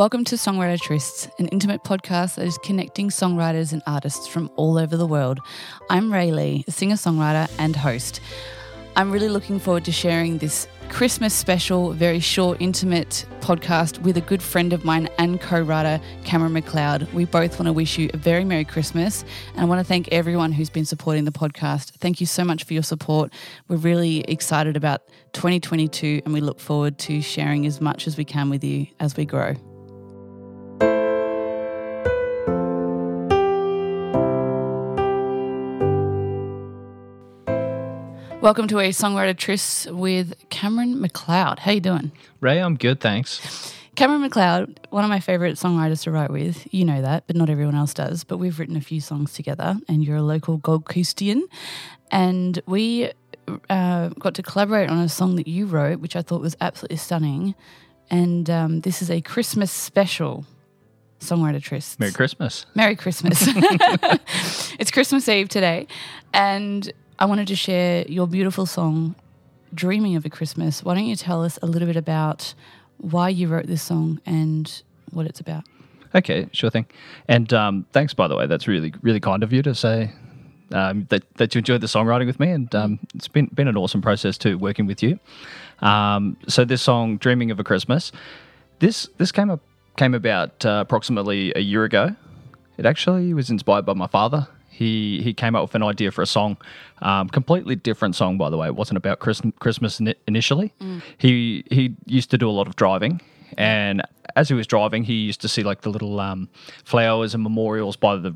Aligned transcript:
Welcome 0.00 0.24
to 0.24 0.36
Songwriter 0.36 0.80
Trysts, 0.80 1.30
an 1.38 1.48
intimate 1.48 1.84
podcast 1.84 2.36
that 2.36 2.46
is 2.46 2.56
connecting 2.62 3.10
songwriters 3.10 3.74
and 3.74 3.82
artists 3.86 4.26
from 4.26 4.50
all 4.56 4.78
over 4.78 4.96
the 4.96 5.06
world. 5.06 5.40
I'm 5.90 6.10
Ray 6.10 6.32
Lee, 6.32 6.64
a 6.66 6.70
singer 6.70 6.94
songwriter 6.94 7.50
and 7.58 7.76
host. 7.76 8.22
I'm 8.96 9.10
really 9.10 9.28
looking 9.28 9.58
forward 9.58 9.84
to 9.84 9.92
sharing 9.92 10.38
this 10.38 10.66
Christmas 10.88 11.34
special, 11.34 11.92
very 11.92 12.18
short, 12.18 12.62
intimate 12.62 13.26
podcast 13.40 14.00
with 14.00 14.16
a 14.16 14.22
good 14.22 14.42
friend 14.42 14.72
of 14.72 14.86
mine 14.86 15.06
and 15.18 15.38
co 15.38 15.60
writer, 15.60 16.00
Cameron 16.24 16.54
McLeod. 16.54 17.12
We 17.12 17.26
both 17.26 17.58
want 17.58 17.66
to 17.66 17.74
wish 17.74 17.98
you 17.98 18.08
a 18.14 18.16
very 18.16 18.42
Merry 18.42 18.64
Christmas. 18.64 19.22
And 19.52 19.60
I 19.60 19.64
want 19.66 19.80
to 19.80 19.84
thank 19.84 20.08
everyone 20.08 20.52
who's 20.52 20.70
been 20.70 20.86
supporting 20.86 21.26
the 21.26 21.30
podcast. 21.30 21.90
Thank 21.98 22.20
you 22.20 22.26
so 22.26 22.42
much 22.42 22.64
for 22.64 22.72
your 22.72 22.82
support. 22.82 23.34
We're 23.68 23.76
really 23.76 24.20
excited 24.22 24.78
about 24.78 25.02
2022 25.34 26.22
and 26.24 26.32
we 26.32 26.40
look 26.40 26.58
forward 26.58 26.96
to 27.00 27.20
sharing 27.20 27.66
as 27.66 27.82
much 27.82 28.06
as 28.06 28.16
we 28.16 28.24
can 28.24 28.48
with 28.48 28.64
you 28.64 28.86
as 28.98 29.14
we 29.14 29.26
grow. 29.26 29.56
Welcome 38.40 38.68
to 38.68 38.78
a 38.78 38.88
songwriter 38.88 39.36
tryst 39.36 39.92
with 39.92 40.32
Cameron 40.48 40.94
McLeod. 40.96 41.58
How 41.58 41.72
you 41.72 41.80
doing? 41.80 42.10
Ray, 42.40 42.58
I'm 42.58 42.74
good, 42.74 42.98
thanks. 42.98 43.74
Cameron 43.96 44.26
McLeod, 44.26 44.78
one 44.88 45.04
of 45.04 45.10
my 45.10 45.20
favorite 45.20 45.56
songwriters 45.56 46.04
to 46.04 46.10
write 46.10 46.30
with. 46.30 46.66
You 46.72 46.86
know 46.86 47.02
that, 47.02 47.26
but 47.26 47.36
not 47.36 47.50
everyone 47.50 47.74
else 47.74 47.92
does. 47.92 48.24
But 48.24 48.38
we've 48.38 48.58
written 48.58 48.76
a 48.76 48.80
few 48.80 49.02
songs 49.02 49.34
together, 49.34 49.76
and 49.88 50.02
you're 50.02 50.16
a 50.16 50.22
local 50.22 50.56
Gold 50.56 50.86
Coastian. 50.86 51.42
And 52.10 52.62
we 52.64 53.12
uh, 53.68 54.08
got 54.08 54.32
to 54.36 54.42
collaborate 54.42 54.88
on 54.88 54.98
a 55.00 55.08
song 55.10 55.36
that 55.36 55.46
you 55.46 55.66
wrote, 55.66 56.00
which 56.00 56.16
I 56.16 56.22
thought 56.22 56.40
was 56.40 56.56
absolutely 56.62 56.96
stunning. 56.96 57.54
And 58.08 58.48
um, 58.48 58.80
this 58.80 59.02
is 59.02 59.10
a 59.10 59.20
Christmas 59.20 59.70
special 59.70 60.46
songwriter 61.20 61.62
tryst. 61.62 62.00
Merry 62.00 62.12
Christmas. 62.12 62.64
Merry 62.74 62.96
Christmas. 62.96 63.42
it's 64.78 64.90
Christmas 64.90 65.28
Eve 65.28 65.50
today. 65.50 65.86
And 66.32 66.90
I 67.20 67.26
wanted 67.26 67.48
to 67.48 67.56
share 67.56 68.06
your 68.08 68.26
beautiful 68.26 68.64
song, 68.64 69.14
Dreaming 69.74 70.16
of 70.16 70.24
a 70.24 70.30
Christmas. 70.30 70.82
Why 70.82 70.94
don't 70.94 71.04
you 71.04 71.16
tell 71.16 71.44
us 71.44 71.58
a 71.60 71.66
little 71.66 71.86
bit 71.86 71.96
about 71.96 72.54
why 72.96 73.28
you 73.28 73.46
wrote 73.46 73.66
this 73.66 73.82
song 73.82 74.22
and 74.24 74.82
what 75.10 75.26
it's 75.26 75.38
about? 75.38 75.64
Okay, 76.14 76.48
sure 76.52 76.70
thing. 76.70 76.86
And 77.28 77.52
um, 77.52 77.86
thanks, 77.92 78.14
by 78.14 78.26
the 78.26 78.36
way. 78.36 78.46
That's 78.46 78.66
really, 78.66 78.94
really 79.02 79.20
kind 79.20 79.42
of 79.42 79.52
you 79.52 79.60
to 79.62 79.74
say 79.74 80.12
um, 80.72 81.06
that, 81.10 81.22
that 81.34 81.54
you 81.54 81.58
enjoyed 81.58 81.82
the 81.82 81.88
songwriting 81.88 82.24
with 82.24 82.40
me. 82.40 82.52
And 82.52 82.74
um, 82.74 82.98
it's 83.14 83.28
been, 83.28 83.50
been 83.52 83.68
an 83.68 83.76
awesome 83.76 84.00
process 84.00 84.38
too, 84.38 84.56
working 84.56 84.86
with 84.86 85.02
you. 85.02 85.18
Um, 85.80 86.38
so, 86.48 86.64
this 86.64 86.80
song, 86.80 87.18
Dreaming 87.18 87.50
of 87.50 87.60
a 87.60 87.64
Christmas, 87.64 88.12
this, 88.78 89.10
this 89.18 89.30
came, 89.30 89.50
up, 89.50 89.60
came 89.98 90.14
about 90.14 90.64
uh, 90.64 90.78
approximately 90.80 91.52
a 91.54 91.60
year 91.60 91.84
ago. 91.84 92.16
It 92.78 92.86
actually 92.86 93.34
was 93.34 93.50
inspired 93.50 93.84
by 93.84 93.92
my 93.92 94.06
father 94.06 94.48
he 94.80 95.20
he 95.20 95.34
came 95.34 95.54
up 95.54 95.60
with 95.60 95.74
an 95.74 95.82
idea 95.82 96.10
for 96.10 96.22
a 96.22 96.26
song, 96.26 96.56
um, 97.02 97.28
completely 97.28 97.76
different 97.76 98.16
song 98.16 98.38
by 98.38 98.48
the 98.48 98.56
way. 98.56 98.66
It 98.66 98.76
wasn't 98.76 98.96
about 98.96 99.18
Christmas 99.18 100.00
initially. 100.26 100.72
Mm. 100.80 101.02
He 101.18 101.64
he 101.70 101.94
used 102.06 102.30
to 102.30 102.38
do 102.38 102.48
a 102.48 102.50
lot 102.50 102.66
of 102.66 102.76
driving, 102.76 103.20
and 103.58 104.02
as 104.36 104.48
he 104.48 104.54
was 104.54 104.66
driving, 104.66 105.04
he 105.04 105.12
used 105.12 105.42
to 105.42 105.48
see 105.48 105.62
like 105.62 105.82
the 105.82 105.90
little 105.90 106.18
um, 106.18 106.48
flowers 106.82 107.34
and 107.34 107.42
memorials 107.42 107.94
by 107.94 108.16
the 108.16 108.34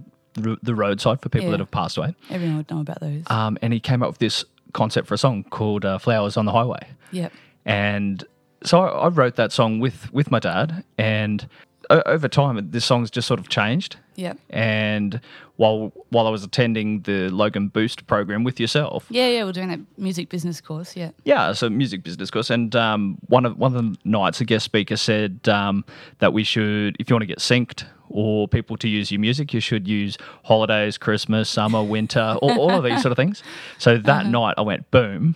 the 0.62 0.74
roadside 0.74 1.22
for 1.22 1.30
people 1.30 1.46
yeah. 1.46 1.52
that 1.52 1.60
have 1.60 1.70
passed 1.70 1.96
away. 1.96 2.14
Everyone 2.28 2.58
would 2.58 2.70
know 2.70 2.80
about 2.80 3.00
those. 3.00 3.22
Um, 3.28 3.56
and 3.62 3.72
he 3.72 3.80
came 3.80 4.02
up 4.02 4.10
with 4.10 4.18
this 4.18 4.44
concept 4.74 5.08
for 5.08 5.14
a 5.14 5.18
song 5.18 5.44
called 5.44 5.86
uh, 5.86 5.96
"Flowers 5.96 6.36
on 6.36 6.44
the 6.44 6.52
Highway." 6.52 6.86
Yep. 7.12 7.32
And 7.64 8.22
so 8.64 8.80
I, 8.80 9.06
I 9.06 9.08
wrote 9.08 9.36
that 9.36 9.50
song 9.50 9.80
with 9.80 10.12
with 10.12 10.30
my 10.30 10.40
dad, 10.40 10.84
and 10.98 11.48
over 11.90 12.28
time, 12.28 12.70
this 12.70 12.84
song's 12.84 13.10
just 13.10 13.28
sort 13.28 13.40
of 13.40 13.48
changed. 13.48 13.96
Yeah. 14.16 14.34
And 14.50 15.20
while 15.56 15.92
while 16.10 16.26
I 16.26 16.30
was 16.30 16.44
attending 16.44 17.00
the 17.02 17.28
Logan 17.30 17.68
Boost 17.68 18.06
program 18.06 18.44
with 18.44 18.60
yourself. 18.60 19.06
Yeah, 19.10 19.28
yeah, 19.28 19.44
we're 19.44 19.52
doing 19.52 19.68
that 19.68 19.80
music 19.98 20.28
business 20.28 20.60
course. 20.60 20.96
Yeah. 20.96 21.10
Yeah, 21.24 21.52
so 21.52 21.68
music 21.68 22.02
business 22.02 22.30
course, 22.30 22.50
and 22.50 22.74
um, 22.76 23.18
one 23.26 23.44
of 23.44 23.58
one 23.58 23.74
of 23.74 23.82
the 23.82 23.96
nights, 24.04 24.40
a 24.40 24.44
guest 24.44 24.64
speaker 24.64 24.96
said 24.96 25.48
um, 25.48 25.84
that 26.18 26.32
we 26.32 26.44
should, 26.44 26.96
if 26.98 27.08
you 27.08 27.14
want 27.14 27.22
to 27.22 27.26
get 27.26 27.38
synced 27.38 27.84
or 28.08 28.46
people 28.46 28.76
to 28.76 28.88
use 28.88 29.10
your 29.10 29.20
music, 29.20 29.52
you 29.52 29.60
should 29.60 29.88
use 29.88 30.16
holidays, 30.44 30.98
Christmas, 30.98 31.48
summer, 31.48 31.82
winter, 31.82 32.36
all, 32.42 32.60
all 32.60 32.70
of 32.70 32.84
these 32.84 33.02
sort 33.02 33.10
of 33.10 33.16
things. 33.16 33.42
So 33.78 33.96
that 33.98 34.08
uh-huh. 34.08 34.30
night, 34.30 34.54
I 34.58 34.62
went 34.62 34.90
boom 34.90 35.34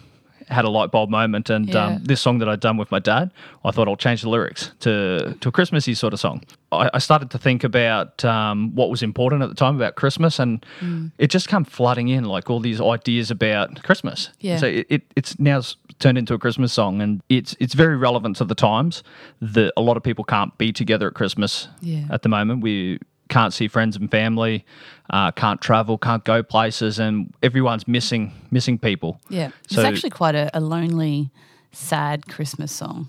had 0.49 0.65
a 0.65 0.69
light 0.69 0.91
bulb 0.91 1.11
moment, 1.11 1.51
and 1.51 1.75
um, 1.75 1.91
yeah. 1.91 1.97
um, 1.97 2.05
this 2.05 2.21
song 2.21 2.39
that 2.39 2.49
I'd 2.49 2.61
done 2.61 2.77
with 2.77 2.91
my 2.91 2.99
dad, 2.99 3.31
I 3.65 3.71
thought 3.71 3.89
I'll 3.89 3.97
change 3.97 4.23
the 4.23 4.29
lyrics 4.29 4.73
to 4.81 5.37
to 5.41 5.49
a 5.49 5.53
Christmassy 5.53 5.95
sort 5.95 6.13
of 6.13 6.21
song. 6.21 6.43
I, 6.73 6.91
I 6.95 6.99
started 6.99 7.31
to 7.31 7.39
think 7.39 7.65
about 7.65 8.25
um, 8.25 8.75
what 8.75 8.91
was 8.91 9.03
important 9.03 9.43
at 9.43 9.49
the 9.49 9.55
time 9.55 9.77
about 9.77 9.95
Christmas, 9.95 10.39
and 10.39 10.65
mm. 10.81 11.11
it 11.19 11.29
just 11.29 11.49
came 11.49 11.65
flooding 11.65 12.09
in 12.09 12.25
like 12.25 12.51
all 12.51 12.61
these 12.61 12.81
ideas 12.81 13.31
about 13.31 13.83
Christmas. 13.83 14.31
Yeah. 14.41 14.59
So 14.59 14.67
it, 14.67 14.87
it, 14.89 15.03
it's 15.17 15.39
now 15.39 15.63
turned 15.99 16.19
into 16.19 16.35
a 16.35 16.39
Christmas 16.39 16.73
song, 16.73 17.01
and 17.01 17.23
it's 17.29 17.57
it's 17.61 17.75
very 17.75 17.97
relevant 17.97 18.37
to 18.37 18.45
the 18.45 18.55
times 18.55 19.03
that 19.41 19.73
a 19.77 19.83
lot 19.83 19.97
of 19.97 20.03
people 20.03 20.25
can't 20.25 20.57
be 20.59 20.73
together 20.73 21.09
at 21.09 21.15
Christmas 21.15 21.69
yeah. 21.81 22.05
at 22.11 22.23
the 22.23 22.29
moment. 22.29 22.63
We 22.63 22.99
can't 23.29 23.53
see 23.53 23.69
friends 23.69 23.97
and 23.97 24.11
family, 24.11 24.65
uh, 25.11 25.31
can't 25.33 25.61
travel, 25.61 25.99
can't 25.99 26.25
go 26.25 26.43
places, 26.43 26.99
and 26.99 27.33
everyone's 27.43 27.87
missing 27.87 28.33
missing 28.51 28.79
people. 28.79 29.21
Yeah, 29.29 29.51
so, 29.69 29.81
it's 29.81 29.89
actually 29.89 30.11
quite 30.11 30.35
a, 30.35 30.51
a, 30.57 30.61
lonely, 30.61 31.31
sad 31.73 32.27
Christmas 32.29 32.73
song. 32.73 33.09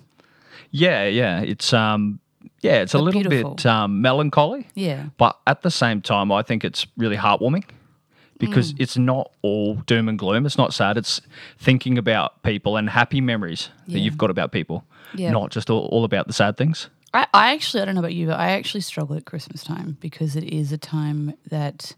Yeah, 0.72 1.06
yeah, 1.06 1.42
it's 1.42 1.74
um, 1.74 2.20
yeah, 2.62 2.82
it's 2.82 2.94
but 2.94 3.00
a 3.00 3.02
little 3.02 3.22
beautiful. 3.22 3.56
bit 3.56 3.66
um, 3.66 4.02
melancholy. 4.02 4.68
Yeah, 4.76 5.08
but 5.18 5.38
at 5.48 5.62
the 5.62 5.72
same 5.72 6.02
time, 6.02 6.32
I 6.32 6.44
think 6.44 6.64
it's 6.64 6.86
really 6.98 7.18
heartwarming 7.18 7.66
because 8.40 8.74
mm. 8.74 8.80
it's 8.80 8.98
not 8.98 9.32
all 9.42 9.76
doom 9.76 10.10
and 10.10 10.18
gloom. 10.18 10.46
It's 10.46 10.58
not 10.58 10.74
sad. 10.74 10.98
It's 10.98 11.22
thinking 11.60 11.98
about 11.98 12.42
people 12.44 12.78
and 12.78 12.90
happy 12.90 13.22
memories 13.22 13.70
yeah. 13.86 13.94
that 13.94 14.00
you've 14.00 14.18
got 14.18 14.30
about 14.30 14.52
people, 14.52 14.86
yeah. 15.14 15.32
not 15.32 15.52
just 15.52 15.70
all, 15.70 15.88
all 15.92 16.06
about 16.06 16.28
the 16.28 16.34
sad 16.34 16.58
things. 16.58 16.90
I, 17.14 17.28
I 17.34 17.54
actually, 17.54 17.82
I 17.82 17.86
don't 17.86 17.96
know 17.96 18.02
about 18.02 18.14
you, 18.14 18.28
but 18.28 18.40
I 18.40 18.52
actually 18.52 18.82
struggle 18.82 19.16
at 19.16 19.26
Christmas 19.26 19.64
time 19.64 19.98
because 20.00 20.36
it 20.36 20.44
is 20.44 20.72
a 20.72 20.78
time 20.78 21.34
that 21.50 21.96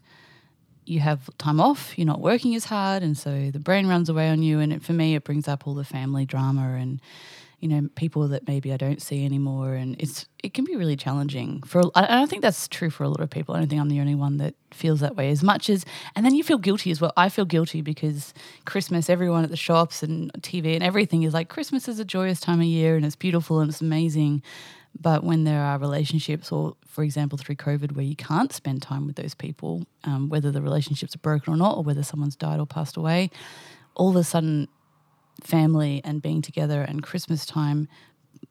you 0.84 1.00
have 1.00 1.30
time 1.38 1.60
off, 1.60 1.96
you're 1.96 2.06
not 2.06 2.20
working 2.20 2.54
as 2.54 2.64
hard, 2.64 3.02
and 3.02 3.16
so 3.16 3.50
the 3.50 3.58
brain 3.60 3.86
runs 3.86 4.08
away 4.08 4.28
on 4.28 4.42
you. 4.42 4.58
And 4.58 4.72
it, 4.72 4.82
for 4.82 4.92
me, 4.92 5.14
it 5.14 5.24
brings 5.24 5.46
up 5.46 5.66
all 5.66 5.74
the 5.74 5.84
family 5.84 6.24
drama 6.24 6.76
and 6.78 7.00
you 7.60 7.68
know 7.68 7.88
people 7.94 8.26
that 8.26 8.48
maybe 8.48 8.72
I 8.72 8.76
don't 8.76 9.00
see 9.00 9.24
anymore, 9.24 9.74
and 9.74 9.94
it's 10.00 10.26
it 10.42 10.52
can 10.52 10.64
be 10.64 10.74
really 10.74 10.96
challenging 10.96 11.62
for. 11.62 11.82
I 11.94 12.06
don't 12.08 12.28
think 12.28 12.42
that's 12.42 12.66
true 12.66 12.90
for 12.90 13.04
a 13.04 13.08
lot 13.08 13.20
of 13.20 13.30
people. 13.30 13.54
I 13.54 13.60
don't 13.60 13.68
think 13.68 13.80
I'm 13.80 13.88
the 13.88 14.00
only 14.00 14.16
one 14.16 14.38
that 14.38 14.54
feels 14.72 14.98
that 15.00 15.14
way 15.14 15.30
as 15.30 15.44
much 15.44 15.70
as. 15.70 15.84
And 16.16 16.26
then 16.26 16.34
you 16.34 16.42
feel 16.42 16.58
guilty 16.58 16.90
as 16.90 17.00
well. 17.00 17.12
I 17.16 17.28
feel 17.28 17.44
guilty 17.44 17.80
because 17.80 18.34
Christmas, 18.64 19.08
everyone 19.08 19.44
at 19.44 19.50
the 19.50 19.56
shops 19.56 20.02
and 20.02 20.32
TV 20.42 20.74
and 20.74 20.82
everything 20.82 21.22
is 21.22 21.32
like 21.32 21.48
Christmas 21.48 21.86
is 21.86 22.00
a 22.00 22.04
joyous 22.04 22.40
time 22.40 22.58
of 22.58 22.66
year 22.66 22.96
and 22.96 23.06
it's 23.06 23.14
beautiful 23.14 23.60
and 23.60 23.70
it's 23.70 23.80
amazing. 23.80 24.42
But 25.00 25.24
when 25.24 25.44
there 25.44 25.60
are 25.60 25.78
relationships, 25.78 26.52
or 26.52 26.76
for 26.86 27.02
example, 27.02 27.38
through 27.38 27.56
COVID, 27.56 27.92
where 27.92 28.04
you 28.04 28.16
can't 28.16 28.52
spend 28.52 28.82
time 28.82 29.06
with 29.06 29.16
those 29.16 29.34
people, 29.34 29.86
um, 30.04 30.28
whether 30.28 30.50
the 30.50 30.62
relationships 30.62 31.14
are 31.14 31.20
broken 31.20 31.52
or 31.52 31.56
not, 31.56 31.76
or 31.76 31.82
whether 31.82 32.02
someone's 32.02 32.36
died 32.36 32.60
or 32.60 32.66
passed 32.66 32.96
away, 32.96 33.30
all 33.94 34.10
of 34.10 34.16
a 34.16 34.24
sudden, 34.24 34.68
family 35.42 36.00
and 36.04 36.22
being 36.22 36.42
together 36.42 36.82
and 36.82 37.02
Christmas 37.02 37.44
time 37.44 37.88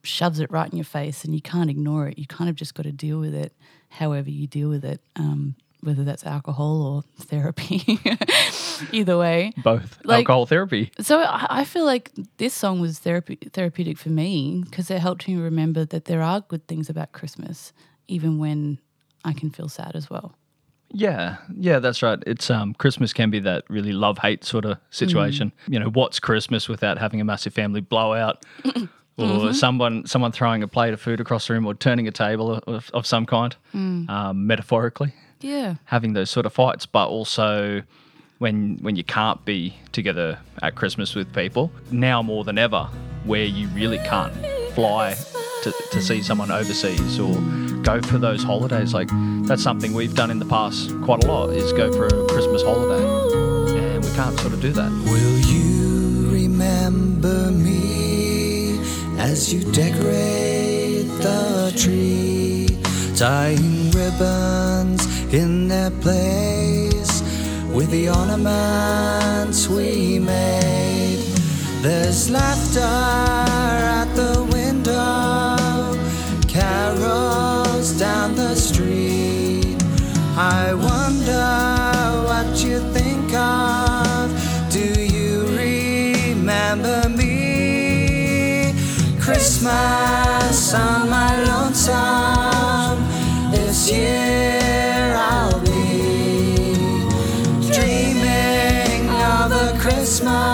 shoves 0.04 0.40
it 0.40 0.52
right 0.52 0.70
in 0.72 0.78
your 0.78 0.86
face, 0.86 1.24
and 1.24 1.34
you 1.34 1.42
can't 1.42 1.70
ignore 1.70 2.08
it. 2.08 2.18
You 2.18 2.26
kind 2.26 2.50
of 2.50 2.56
just 2.56 2.74
got 2.74 2.84
to 2.84 2.92
deal 2.92 3.20
with 3.20 3.36
it, 3.36 3.54
however 3.90 4.30
you 4.30 4.48
deal 4.48 4.70
with 4.70 4.84
it. 4.84 5.02
Um, 5.16 5.56
whether 5.82 6.04
that's 6.04 6.26
alcohol 6.26 6.82
or 6.82 7.26
therapy. 7.26 8.00
Either 8.92 9.18
way, 9.18 9.52
both 9.64 10.00
like, 10.04 10.20
alcohol 10.20 10.46
therapy. 10.46 10.92
So 11.00 11.24
I 11.28 11.64
feel 11.66 11.86
like 11.86 12.12
this 12.38 12.54
song 12.54 12.80
was 12.80 13.00
therapy, 13.00 13.38
therapeutic 13.54 13.98
for 13.98 14.10
me 14.10 14.64
because 14.66 14.90
it 14.92 15.00
helped 15.00 15.28
me 15.28 15.36
remember 15.36 15.86
that 15.86 16.06
there 16.06 16.22
are 16.22 16.42
good 16.42 16.68
things 16.68 16.90
about 16.90 17.12
Christmas, 17.12 17.74
even 18.08 18.38
when 18.38 18.80
I 19.24 19.34
can 19.34 19.50
feel 19.50 19.70
sad 19.70 19.96
as 19.96 20.10
well. 20.10 20.36
Yeah, 20.94 21.38
yeah, 21.56 21.80
that's 21.80 22.04
right. 22.04 22.20
It's 22.28 22.50
um, 22.50 22.74
Christmas 22.74 23.14
can 23.14 23.30
be 23.30 23.40
that 23.40 23.64
really 23.70 23.94
love 23.94 24.18
hate 24.18 24.44
sort 24.44 24.66
of 24.66 24.78
situation. 24.90 25.54
Mm. 25.68 25.74
You 25.74 25.80
know, 25.80 25.90
what's 25.90 26.20
Christmas 26.20 26.68
without 26.68 26.98
having 26.98 27.22
a 27.22 27.24
massive 27.24 27.54
family 27.54 27.82
blowout? 27.82 28.44
or 29.18 29.26
mm-hmm. 29.26 29.52
someone 29.52 30.06
someone 30.06 30.32
throwing 30.32 30.64
a 30.64 30.68
plate 30.68 30.94
of 30.94 31.02
food 31.02 31.20
across 31.20 31.48
the 31.48 31.54
room 31.54 31.66
or 31.66 31.74
turning 31.74 32.08
a 32.08 32.12
table 32.12 32.56
of, 32.68 32.90
of 32.94 33.06
some 33.06 33.26
kind, 33.26 33.56
mm. 33.74 34.10
um, 34.10 34.48
metaphorically. 34.48 35.14
Yeah. 35.40 35.76
Having 35.86 36.14
those 36.14 36.30
sort 36.30 36.46
of 36.46 36.54
fights, 36.54 36.86
but 36.86 37.08
also 37.08 37.84
when 38.42 38.78
when 38.82 38.96
you 38.96 39.04
can't 39.04 39.46
be 39.46 39.76
together 39.92 40.40
at 40.64 40.74
Christmas 40.74 41.14
with 41.14 41.32
people, 41.32 41.72
now 41.92 42.24
more 42.24 42.44
than 42.44 42.58
ever, 42.58 42.90
where 43.24 43.46
you 43.46 43.68
really 43.68 44.00
can't 44.00 44.34
fly 44.74 45.16
to, 45.62 45.72
to 45.92 46.02
see 46.02 46.24
someone 46.24 46.50
overseas 46.50 47.20
or 47.20 47.36
go 47.84 48.02
for 48.02 48.18
those 48.18 48.44
holidays. 48.44 48.96
Like 48.96 49.10
that's 49.44 49.62
something 49.62 49.94
we've 49.94 50.16
done 50.16 50.32
in 50.32 50.40
the 50.40 50.48
past 50.48 50.90
quite 51.04 51.24
a 51.24 51.28
lot 51.28 51.52
is 51.52 51.72
go 51.74 51.94
for 51.94 52.08
a 52.08 52.28
Christmas 52.30 52.64
holiday. 52.64 53.06
And 53.78 54.04
we 54.04 54.12
can't 54.16 54.38
sort 54.40 54.54
of 54.54 54.60
do 54.60 54.72
that. 54.72 54.90
Will 55.06 55.38
you 55.54 56.32
remember 56.32 57.52
me 57.52 58.80
as 59.20 59.54
you 59.54 59.72
decorate 59.72 61.06
the 61.22 61.74
tree? 61.78 62.52
tying 63.22 63.92
ribbons 63.92 65.06
in 65.32 65.68
their 65.68 65.92
place 65.92 66.81
with 67.74 67.90
the 67.90 68.10
ornaments 68.10 69.68
we 69.68 70.20
made. 70.20 71.20
There's 71.82 72.30
laughter 72.30 72.80
at 72.80 74.14
the 74.16 74.44
window, 74.52 75.56
carols 76.48 77.94
down 77.98 78.36
the 78.36 78.56
street. 78.56 79.78
I 80.38 80.74
wonder 80.74 81.48
what 82.28 82.64
you 82.64 82.80
think 82.94 83.34
of. 83.34 84.32
Do 84.70 85.02
you 85.02 85.46
remember 85.58 87.10
me? 87.10 88.74
Christmas 89.20 90.74
on 90.74 91.10
my 91.10 91.44
lonesome. 91.44 93.00
This 93.52 93.92
year 93.92 94.61
a 100.20 100.51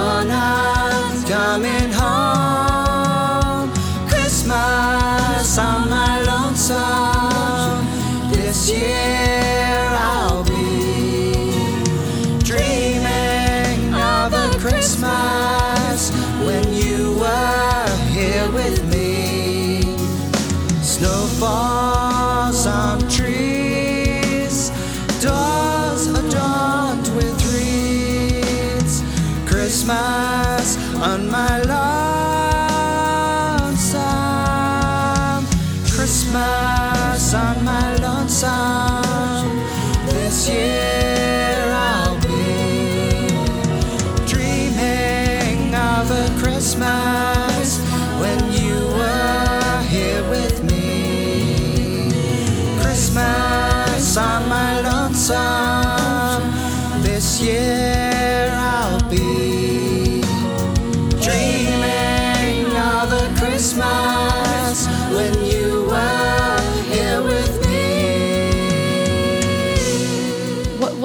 That's 0.00 1.28
You're 1.28 1.38
coming 1.38 1.92
home. 1.92 1.99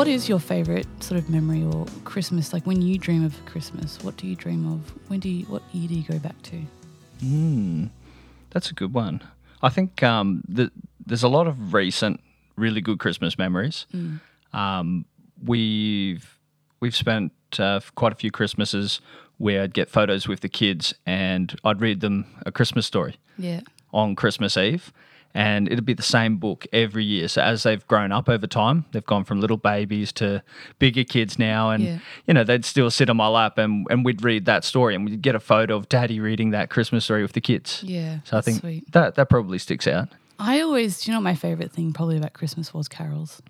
What 0.06 0.12
is 0.14 0.30
your 0.30 0.38
favorite 0.40 0.86
sort 1.04 1.18
of 1.20 1.32
memory 1.32 1.64
or 1.64 1.88
Christmas? 2.04 2.54
Like 2.54 2.68
when 2.68 2.80
you 2.80 3.00
dream 3.00 3.26
of 3.26 3.44
Christmas, 3.48 3.98
what 4.04 4.16
do 4.18 4.28
you 4.28 4.36
dream 4.36 4.72
of? 4.72 4.94
When 5.10 5.20
do 5.20 5.28
you? 5.28 5.46
What 5.48 5.64
year 5.74 5.88
do 5.88 5.96
you 5.96 6.04
go 6.04 6.20
back 6.20 6.40
to? 6.44 6.62
Mm, 7.24 7.90
that's 8.52 8.70
a 8.70 8.76
good 8.76 8.94
one. 8.94 9.22
I 9.64 9.70
think 9.70 10.04
um, 10.04 10.44
the, 10.48 10.70
there's 11.04 11.24
a 11.24 11.28
lot 11.28 11.48
of 11.48 11.74
recent, 11.74 12.20
really 12.56 12.82
good 12.82 13.00
Christmas 13.00 13.40
memories. 13.40 13.88
Um, 14.54 15.06
we've 15.44 16.38
we've 16.82 16.96
spent 16.96 17.32
uh, 17.58 17.80
quite 17.96 18.12
a 18.12 18.16
few 18.16 18.30
Christmases 18.30 19.02
where 19.40 19.64
I'd 19.64 19.74
get 19.74 19.90
photos 19.90 20.28
with 20.28 20.42
the 20.42 20.50
kids 20.50 20.94
and 21.08 21.58
I'd 21.64 21.82
read 21.82 22.02
them 22.02 22.28
a 22.46 22.52
Christmas 22.52 22.86
story 22.86 23.18
Yeah. 23.40 23.62
on 23.92 24.16
Christmas 24.16 24.56
Eve. 24.56 24.94
And 25.36 25.68
it'd 25.68 25.86
be 25.86 25.94
the 25.94 26.02
same 26.02 26.38
book 26.38 26.66
every 26.72 27.04
year. 27.04 27.28
So 27.28 27.42
as 27.42 27.64
they've 27.64 27.86
grown 27.88 28.14
up 28.14 28.30
over 28.30 28.48
time, 28.48 28.86
they've 28.94 29.06
gone 29.06 29.26
from 29.26 29.42
little 29.42 29.58
babies 29.58 30.14
to 30.14 30.42
bigger 30.80 31.04
kids 31.04 31.38
now. 31.38 31.72
And, 31.72 31.84
Yeah. 31.84 32.00
you 32.26 32.34
know, 32.34 32.46
they'd 32.46 32.64
still 32.64 32.90
sit 32.90 33.10
on 33.10 33.18
my 33.18 33.28
lap 33.28 33.58
and, 33.58 33.86
and 33.90 34.06
we'd 34.06 34.24
read 34.24 34.46
that 34.46 34.64
story 34.64 34.96
and 34.96 35.04
we'd 35.04 35.22
get 35.22 35.36
a 35.36 35.42
photo 35.42 35.76
of 35.76 35.90
daddy 35.90 36.22
reading 36.22 36.52
that 36.52 36.70
Christmas 36.70 37.04
story 37.04 37.22
with 37.22 37.34
the 37.34 37.42
kids. 37.42 37.84
Yeah. 37.84 38.20
So 38.24 38.38
I 38.38 38.42
think 38.42 38.62
sweet. 38.62 38.90
that 38.94 39.16
that 39.16 39.30
probably 39.30 39.60
sticks 39.60 39.88
out. 39.88 40.08
I 40.40 40.62
always, 40.62 41.02
do 41.02 41.12
you 41.12 41.18
know, 41.18 41.22
my 41.22 41.36
favorite 41.36 41.74
thing 41.74 41.92
probably 41.92 42.18
about 42.18 42.32
Christmas 42.32 42.74
was 42.74 42.88
carols. 42.88 43.42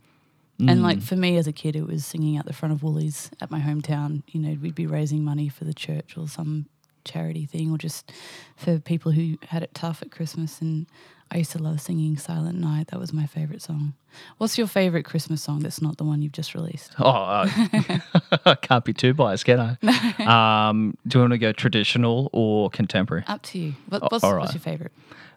And 0.58 0.80
mm. 0.80 0.82
like 0.82 1.02
for 1.02 1.16
me 1.16 1.38
as 1.38 1.48
a 1.48 1.52
kid, 1.52 1.76
it 1.76 1.86
was 1.86 2.06
singing 2.06 2.38
out 2.38 2.46
the 2.46 2.54
front 2.54 2.74
of 2.74 2.82
Woolies 2.82 3.30
at 3.42 3.52
my 3.52 3.60
hometown. 3.60 4.24
You 4.28 4.40
know, 4.40 4.58
we'd 4.62 4.74
be 4.74 4.88
raising 4.88 5.24
money 5.24 5.50
for 5.50 5.66
the 5.66 5.74
church 5.74 6.18
or 6.18 6.28
some 6.28 6.68
charity 7.04 7.46
thing, 7.46 7.72
or 7.72 7.78
just 7.78 8.12
for 8.56 8.80
people 8.80 9.12
who 9.12 9.38
had 9.50 9.64
it 9.64 9.74
tough 9.74 10.02
at 10.02 10.12
Christmas. 10.12 10.62
And 10.62 10.88
I 11.32 11.38
used 11.40 11.52
to 11.52 11.60
love 11.62 11.82
singing 11.82 12.18
Silent 12.18 12.60
Night. 12.60 12.88
That 12.88 13.00
was 13.00 13.12
my 13.12 13.26
favorite 13.26 13.62
song. 13.62 13.94
What's 14.38 14.58
your 14.58 14.68
favorite 14.68 15.04
Christmas 15.04 15.42
song 15.42 15.60
that's 15.60 15.82
not 15.82 15.98
the 15.98 16.04
one 16.04 16.22
you've 16.22 16.32
just 16.32 16.54
released? 16.54 16.94
Oh, 17.00 17.06
uh, 17.10 17.50
I 18.46 18.56
can't 18.62 18.86
be 18.86 18.94
too 18.94 19.14
biased, 19.14 19.44
can 19.46 19.60
I? 19.60 20.70
um, 20.70 20.96
do 21.08 21.18
you 21.18 21.22
want 21.24 21.32
to 21.34 21.38
go 21.38 21.52
traditional 21.52 22.30
or 22.32 22.70
contemporary? 22.70 23.24
Up 23.28 23.42
to 23.44 23.60
you. 23.60 23.74
What, 23.90 24.10
what's, 24.12 24.24
all 24.24 24.38
what's 24.38 24.54
your 24.54 24.62
favorite? 24.62 24.92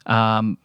Um, 0.07 0.59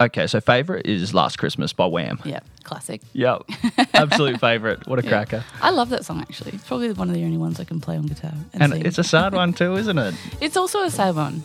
okay, 0.00 0.26
so 0.26 0.40
favorite 0.40 0.86
is 0.86 1.12
Last 1.14 1.36
Christmas 1.38 1.72
by 1.72 1.86
Wham. 1.86 2.18
Yeah, 2.24 2.40
classic. 2.64 3.02
Yep, 3.12 3.42
absolute 3.94 4.40
favorite. 4.40 4.86
What 4.88 4.98
a 4.98 5.02
Yeah. 5.02 5.10
cracker! 5.10 5.44
I 5.60 5.70
love 5.70 5.90
that 5.90 6.04
song 6.04 6.20
actually. 6.22 6.52
It's 6.54 6.66
probably 6.66 6.92
one 6.92 7.08
of 7.08 7.14
the 7.14 7.22
only 7.24 7.38
ones 7.38 7.60
I 7.60 7.64
can 7.64 7.80
play 7.80 7.96
on 7.98 8.06
guitar. 8.06 8.32
And, 8.54 8.72
And 8.72 8.86
it's 8.86 8.98
a 8.98 9.04
sad 9.04 9.34
one 9.34 9.52
too, 9.52 9.76
isn't 9.76 9.98
it? 9.98 10.14
it's 10.40 10.56
also 10.56 10.82
a 10.82 10.90
sad 10.90 11.14
one. 11.14 11.42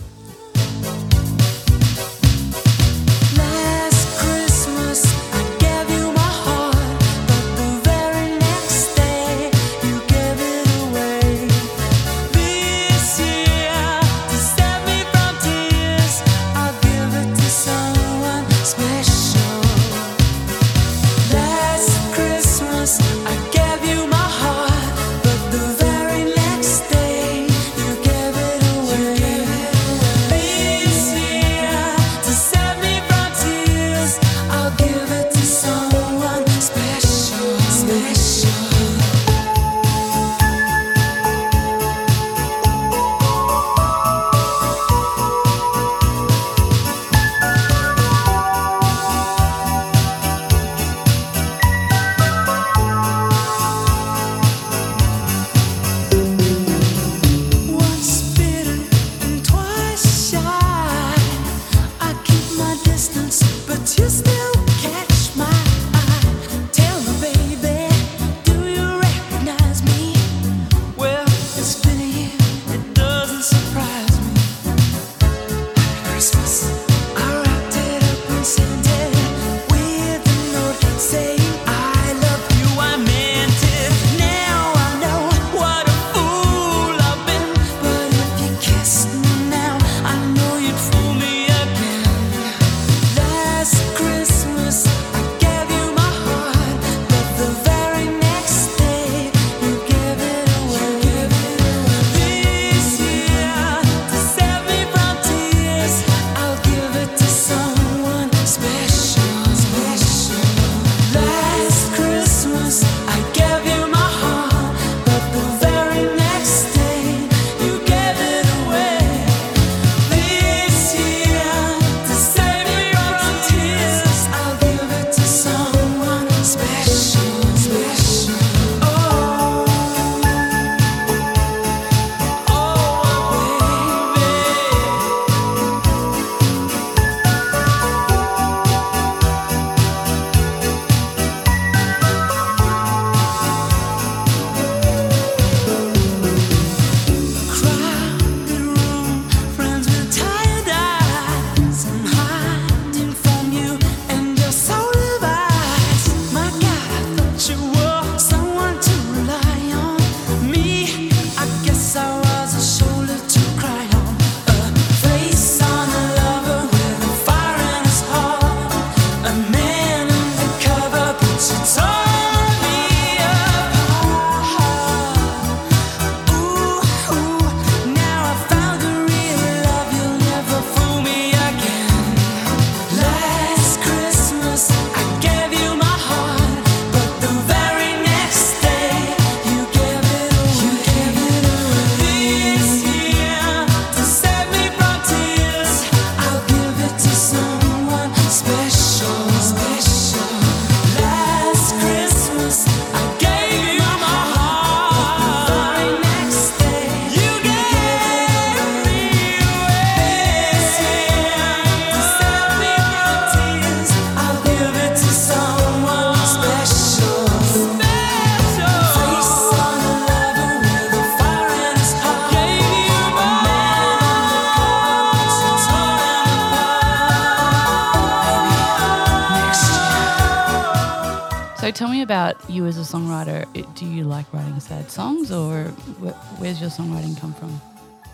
Wh- 236.02 236.40
where's 236.42 236.60
your 236.62 236.70
songwriting 236.70 237.20
come 237.20 237.34
from? 237.34 237.62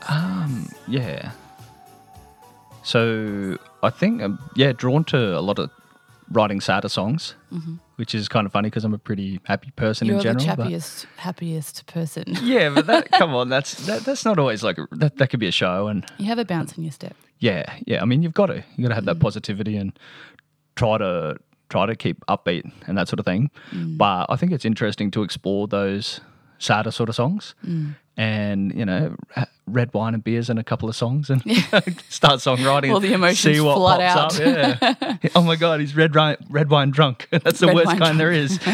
Um, 0.10 0.68
Yeah. 0.88 1.32
So 2.84 3.58
I 3.82 3.89
think 3.89 4.22
um, 4.22 4.39
yeah, 4.56 4.74
drawn 4.74 5.03
to 5.06 5.38
a 5.38 5.39
lot 5.42 5.58
of 5.60 5.70
writing 6.32 6.60
sadder 6.60 6.89
songs, 6.89 7.36
which 7.96 8.13
is 8.13 8.27
kind 8.27 8.46
of 8.46 8.51
funny 8.51 8.68
because 8.70 8.84
I'm 8.84 8.94
a 8.94 8.98
pretty 8.98 9.39
happy 9.46 9.72
person 9.75 10.08
You're 10.08 10.18
in 10.18 10.24
general. 10.24 10.44
the 10.44 10.63
happiest, 10.63 11.06
happiest 11.18 11.86
person. 11.88 12.24
yeah, 12.44 12.70
but 12.70 12.86
that 12.88 13.12
come 13.20 13.34
on, 13.36 13.48
that's 13.50 13.86
that, 13.86 14.01
that's 14.03 14.25
not 14.25 14.38
always 14.38 14.63
like 14.63 14.77
that. 14.92 15.18
That 15.18 15.30
could 15.30 15.39
be 15.39 15.48
a 15.48 15.51
show, 15.51 15.88
and 15.88 16.06
You 16.18 16.25
have 16.25 16.39
a 16.39 16.46
bounce 16.46 16.77
in 16.77 16.84
your 16.84 16.92
step. 16.92 17.15
yeah, 17.39 17.63
yeah. 17.86 18.01
I 18.01 18.06
mean, 18.06 18.22
you've 18.22 18.34
got 18.34 18.48
to 18.48 18.63
you 18.75 18.84
got 18.84 18.89
to 18.89 18.96
have 18.96 19.06
that 19.06 19.20
positivity 19.22 19.77
and 19.77 19.98
try 20.75 20.98
to 20.98 21.38
try 21.70 21.86
to 21.86 21.96
keep 21.96 22.24
upbeat 22.27 22.70
and 22.88 22.98
that 22.98 23.08
sort 23.08 23.20
of 23.20 23.25
thing. 23.25 23.50
But 23.72 24.25
I 24.30 24.36
think 24.36 24.51
it's 24.51 24.65
interesting 24.65 25.10
to 25.12 25.24
explore 25.24 25.68
those 25.68 26.20
sadder 26.63 26.91
sort 26.91 27.10
of 27.10 27.15
songs, 27.15 27.55
mm. 27.65 27.96
and 28.17 28.74
you 28.74 28.86
know, 28.86 29.15
red 29.67 29.93
wine 29.93 30.13
and 30.13 30.24
beers 30.24 30.50
and 30.50 30.60
a 30.60 30.63
couple 30.63 30.89
of 30.89 30.96
songs, 30.96 31.29
and 31.29 31.41
start 32.10 32.39
songwriting. 32.39 32.93
All 32.93 33.00
the 33.00 33.13
emotions 33.13 33.55
see 33.55 33.62
what 33.62 33.75
flood 33.75 34.00
pops 34.00 34.39
out. 34.39 34.82
Up. 34.82 35.17
Yeah. 35.24 35.29
oh 35.36 35.41
my 35.41 35.55
god, 35.55 35.79
he's 35.79 35.96
red 35.96 36.15
wine 36.15 36.38
red 36.50 36.70
wine 36.70 36.91
drunk. 36.91 37.27
That's 37.32 37.60
the 37.60 37.67
Red 37.67 37.75
worst 37.75 37.98
kind 37.98 38.20
there 38.20 38.32
is. 38.32 38.60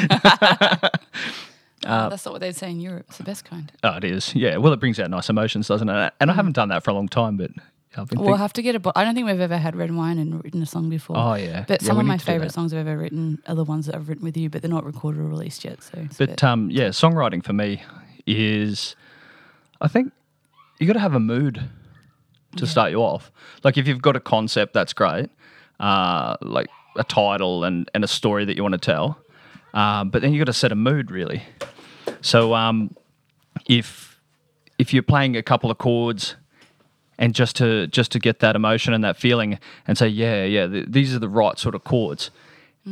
Uh, 1.86 2.08
oh, 2.08 2.10
that's 2.10 2.26
not 2.26 2.34
what 2.34 2.42
they'd 2.42 2.58
say 2.58 2.70
in 2.70 2.82
Europe. 2.82 3.06
It's 3.08 3.20
the 3.20 3.24
best 3.24 3.46
kind. 3.46 3.72
oh, 3.86 3.96
it 3.96 4.04
is. 4.04 4.36
Yeah. 4.36 4.58
Well, 4.58 4.74
it 4.74 4.82
brings 4.82 5.00
out 5.00 5.10
nice 5.10 5.30
emotions, 5.30 5.70
doesn't 5.70 5.88
it? 5.88 6.14
And 6.20 6.30
I 6.30 6.34
mm. 6.34 6.36
haven't 6.36 6.52
done 6.52 6.68
that 6.68 6.84
for 6.84 6.92
a 6.92 6.94
long 6.94 7.08
time, 7.08 7.38
but 7.38 7.52
I've 8.02 8.08
been 8.08 8.20
We'll 8.20 8.30
think- 8.30 8.40
have 8.40 8.54
to 8.54 8.62
get 8.62 8.76
a. 8.76 8.80
Bo- 8.80 8.92
I 8.96 9.04
don't 9.04 9.16
think 9.16 9.28
we've 9.28 9.40
ever 9.40 9.58
had 9.58 9.76
red 9.76 9.94
wine 9.94 10.18
and 10.18 10.44
written 10.44 10.62
a 10.62 10.66
song 10.66 10.90
before. 10.90 11.18
Oh, 11.18 11.34
yeah. 11.36 11.66
But 11.68 11.82
Yeah, 11.82 11.88
some 11.88 12.00
of 12.00 12.06
my 12.06 12.18
favorite 12.18 12.52
songs 12.52 12.74
I've 12.74 12.88
ever 12.88 12.98
written 12.98 13.42
are 13.48 13.56
the 13.56 13.64
ones 13.64 13.86
that 13.88 13.96
I've 13.96 14.10
written 14.10 14.24
with 14.24 14.38
you, 14.38 14.50
but 14.50 14.62
they're 14.62 14.70
not 14.72 14.86
recorded 14.86 15.22
or 15.22 15.26
released 15.26 15.64
yet. 15.66 15.84
So, 15.84 16.08
But 16.18 16.44
um, 16.44 16.70
yeah, 16.72 16.90
songwriting 16.90 17.44
for 17.44 17.54
me 17.54 17.82
is, 18.26 18.96
I 19.82 19.88
think 19.88 20.12
you 20.80 20.88
got 20.88 20.94
to 20.94 21.00
have 21.00 21.14
a 21.16 21.20
mood 21.20 21.62
to 22.56 22.66
start 22.66 22.92
you 22.92 22.98
off. 23.00 23.32
Like 23.64 23.78
if 23.78 23.88
you've 23.88 24.02
got 24.02 24.16
a 24.16 24.20
concept, 24.20 24.74
that's 24.74 24.94
great. 24.94 25.30
Uh, 25.80 26.36
like 26.42 26.68
a 26.98 27.04
title 27.04 27.64
and, 27.64 27.90
and 27.94 28.04
a 28.04 28.08
story 28.08 28.44
that 28.46 28.56
you 28.58 28.64
want 28.64 28.74
to 28.74 28.80
tell. 28.80 29.20
Um, 29.74 30.10
but 30.10 30.22
then 30.22 30.34
you 30.34 30.40
got 30.40 30.46
to 30.46 30.54
set 30.54 30.72
a 30.72 30.76
mood 30.76 31.12
really. 31.12 31.44
So 32.22 32.54
um, 32.56 32.96
if 33.68 34.20
if 34.80 34.94
you're 34.94 35.04
playing 35.04 35.38
a 35.38 35.44
couple 35.44 35.70
of 35.70 35.78
chords 35.78 36.36
and 37.20 37.36
just 37.36 37.56
to 37.58 37.86
just 37.88 38.12
to 38.14 38.20
get 38.20 38.40
that 38.40 38.56
emotion 38.56 38.94
and 38.94 39.04
that 39.04 39.16
feeling 39.18 39.60
and 39.88 39.98
say 39.98 40.08
yeah 40.08 40.44
yeah 40.46 40.66
th- 40.66 40.86
these 40.90 41.14
are 41.16 41.20
the 41.20 41.30
right 41.30 41.60
sort 41.60 41.76
of 41.76 41.84
chords 41.84 42.32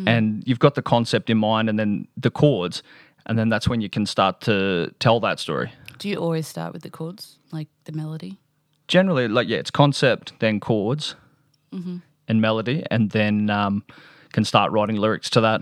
and 0.05 0.43
you've 0.45 0.59
got 0.59 0.75
the 0.75 0.81
concept 0.83 1.27
in 1.27 1.39
mind 1.39 1.67
and 1.69 1.79
then 1.79 2.07
the 2.15 2.29
chords 2.29 2.83
and 3.25 3.35
then 3.39 3.49
that's 3.49 3.67
when 3.67 3.81
you 3.81 3.89
can 3.89 4.05
start 4.05 4.41
to 4.41 4.93
tell 4.99 5.19
that 5.19 5.39
story 5.39 5.71
do 5.97 6.07
you 6.07 6.17
always 6.17 6.47
start 6.47 6.71
with 6.73 6.83
the 6.83 6.91
chords, 6.91 7.39
like 7.51 7.67
the 7.85 7.91
melody? 7.91 8.37
generally 8.87 9.27
like 9.27 9.47
yeah 9.47 9.57
it's 9.57 9.71
concept 9.71 10.33
then 10.39 10.59
chords 10.59 11.15
Mm-hmm. 11.73 11.97
and 12.27 12.41
melody 12.41 12.83
and 12.91 13.09
then 13.11 13.49
um, 13.49 13.83
can 14.33 14.43
start 14.45 14.71
writing 14.71 14.95
lyrics 14.97 15.29
to 15.31 15.41
that 15.41 15.61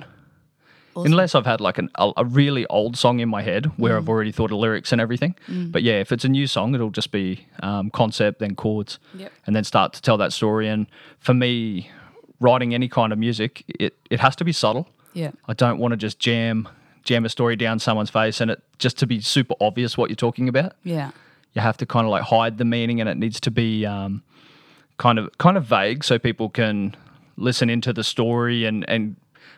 Awesome. 0.95 1.11
unless 1.11 1.35
I've 1.35 1.45
had 1.45 1.59
like 1.59 1.77
an, 1.77 1.89
a, 1.95 2.11
a 2.17 2.23
really 2.25 2.65
old 2.67 2.95
song 2.97 3.19
in 3.19 3.27
my 3.29 3.41
head 3.41 3.65
where 3.77 3.93
Mm. 3.95 3.97
I've 3.97 4.09
already 4.09 4.31
thought 4.31 4.51
of 4.51 4.57
lyrics 4.59 4.91
and 4.93 5.01
everything. 5.01 5.35
But 5.47 5.83
yeah, 5.83 5.99
if 5.99 6.11
it's 6.11 6.23
a 6.25 6.29
new 6.29 6.47
song, 6.47 6.73
it'll 6.73 6.89
just 6.89 7.11
be 7.11 7.45
um, 7.61 7.89
concept, 7.91 8.39
then 8.39 8.55
chords, 8.55 8.97
Yep. 9.15 9.31
and 9.45 9.55
then 9.55 9.63
start 9.65 9.93
to 9.93 10.01
tell 10.01 10.17
that 10.17 10.31
story. 10.33 10.67
And 10.69 10.87
for 11.19 11.33
me, 11.33 11.89
writing 12.39 12.73
any 12.73 12.87
kind 12.87 13.11
of 13.13 13.19
music, 13.19 13.63
it, 13.67 13.95
it 14.09 14.19
has 14.21 14.35
to 14.37 14.45
be 14.45 14.51
subtle. 14.53 14.87
Yeah. 15.13 15.31
I 15.47 15.53
don't 15.53 15.79
want 15.79 15.91
to 15.91 15.97
just 15.97 16.17
jam 16.19 16.67
jam 17.03 17.23
a 17.25 17.29
story 17.29 17.55
down 17.55 17.77
someone's 17.79 18.09
face 18.09 18.41
and 18.41 18.49
it 18.49 18.63
just 18.79 18.97
to 18.97 19.05
be 19.05 19.21
super 19.21 19.53
obvious 19.61 19.95
what 19.97 20.09
you're 20.09 20.15
talking 20.15 20.49
about. 20.49 20.73
Yeah. 20.83 21.11
You 21.53 21.61
have 21.61 21.77
to 21.77 21.85
kind 21.85 22.05
of 22.07 22.11
like 22.11 22.23
hide 22.23 22.57
the 22.57 22.65
meaning, 22.65 22.99
and 22.99 23.07
it 23.09 23.15
needs 23.17 23.39
to 23.41 23.51
be 23.51 23.85
um, 23.85 24.23
kind 24.97 25.19
of 25.19 25.37
kind 25.37 25.55
of 25.57 25.65
vague 25.65 26.03
so 26.03 26.17
people 26.19 26.49
can 26.49 26.95
listen 27.37 27.69
into 27.69 27.91
the 27.93 28.03
story 28.03 28.65
and 28.65 28.83
and 28.89 29.15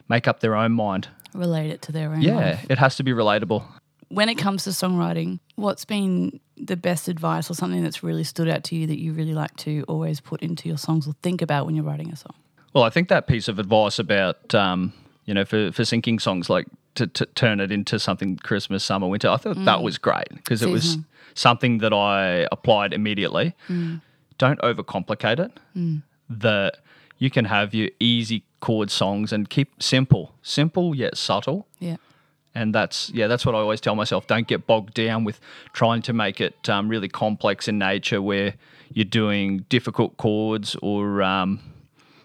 make 0.10 0.28
up 0.28 0.40
their 0.40 0.56
own 0.56 0.72
mind. 0.72 1.08
Relate 1.34 1.70
it 1.70 1.82
to 1.84 1.92
their 1.92 2.12
own 2.14 2.22
Yeah, 2.22 2.36
life. 2.36 2.66
it 2.70 2.78
has 2.78 2.96
to 2.98 3.04
be 3.04 3.12
relatable. 3.12 3.64
when 4.10 4.30
it 4.30 4.36
comes 4.36 4.64
to 4.64 4.70
songwriting, 4.70 5.40
what's 5.56 5.84
been 5.84 6.40
the 6.56 6.78
best 6.78 7.08
advice 7.10 7.52
or 7.52 7.54
something 7.54 7.84
that's 7.84 8.02
really 8.04 8.24
stood 8.24 8.48
out 8.48 8.64
to 8.64 8.76
you 8.76 8.88
that 8.88 8.98
you 8.98 9.12
really 9.12 9.34
like 9.34 9.54
to 9.58 9.84
always 9.88 10.22
put 10.22 10.42
into 10.42 10.70
your 10.70 10.78
songs 10.78 11.08
or 11.08 11.14
think 11.22 11.42
about 11.42 11.66
when 11.66 11.76
you're 11.76 11.84
writing 11.84 12.12
a 12.12 12.16
song? 12.16 12.34
Well, 12.74 12.86
I 12.86 12.90
think 12.90 13.10
that 13.10 13.28
piece 13.28 13.48
of 13.48 13.60
advice 13.60 14.00
about 14.00 14.56
um, 14.56 14.94
you 15.26 15.34
know 15.34 15.44
for 15.46 15.72
for 15.72 15.84
syncing 15.84 16.22
songs 16.22 16.50
like 16.50 16.68
to, 16.96 17.08
to 17.08 17.26
turn 17.28 17.60
it 17.60 17.72
into 17.72 18.00
something 18.00 18.38
Christmas, 18.38 18.84
summer, 18.84 19.08
winter. 19.08 19.30
I 19.30 19.38
thought 19.38 19.56
that 19.66 19.80
mm. 19.80 19.84
was 19.84 19.98
great 19.98 20.30
because 20.30 20.62
it 20.64 20.70
was 20.70 20.98
something 21.36 21.80
that 21.80 21.94
I 21.94 22.48
applied 22.52 22.94
immediately. 22.94 23.54
Mm. 23.68 24.02
Don't 24.38 24.60
overcomplicate 24.62 25.40
it. 25.40 25.52
Mm. 25.76 26.02
That 26.30 26.78
you 27.20 27.30
can 27.30 27.46
have 27.46 27.74
your 27.74 27.90
easy 28.00 28.44
chord 28.60 28.90
songs 28.92 29.32
and 29.34 29.50
keep 29.50 29.82
simple, 29.82 30.34
simple 30.42 30.96
yet 30.96 31.18
subtle. 31.18 31.68
Yeah. 31.80 31.98
And 32.56 32.74
that's 32.74 33.12
yeah, 33.12 33.28
that's 33.28 33.46
what 33.46 33.54
I 33.54 33.60
always 33.60 33.80
tell 33.82 33.96
myself. 33.96 34.26
Don't 34.26 34.48
get 34.48 34.66
bogged 34.66 34.94
down 34.96 35.24
with 35.24 35.40
trying 35.74 36.02
to 36.04 36.14
make 36.14 36.42
it 36.42 36.68
um, 36.70 36.90
really 36.90 37.08
complex 37.08 37.68
in 37.68 37.78
nature, 37.78 38.20
where 38.22 38.56
you're 38.92 39.06
doing 39.06 39.66
difficult 39.70 40.18
chords 40.18 40.76
or 40.82 41.22
um, 41.22 41.60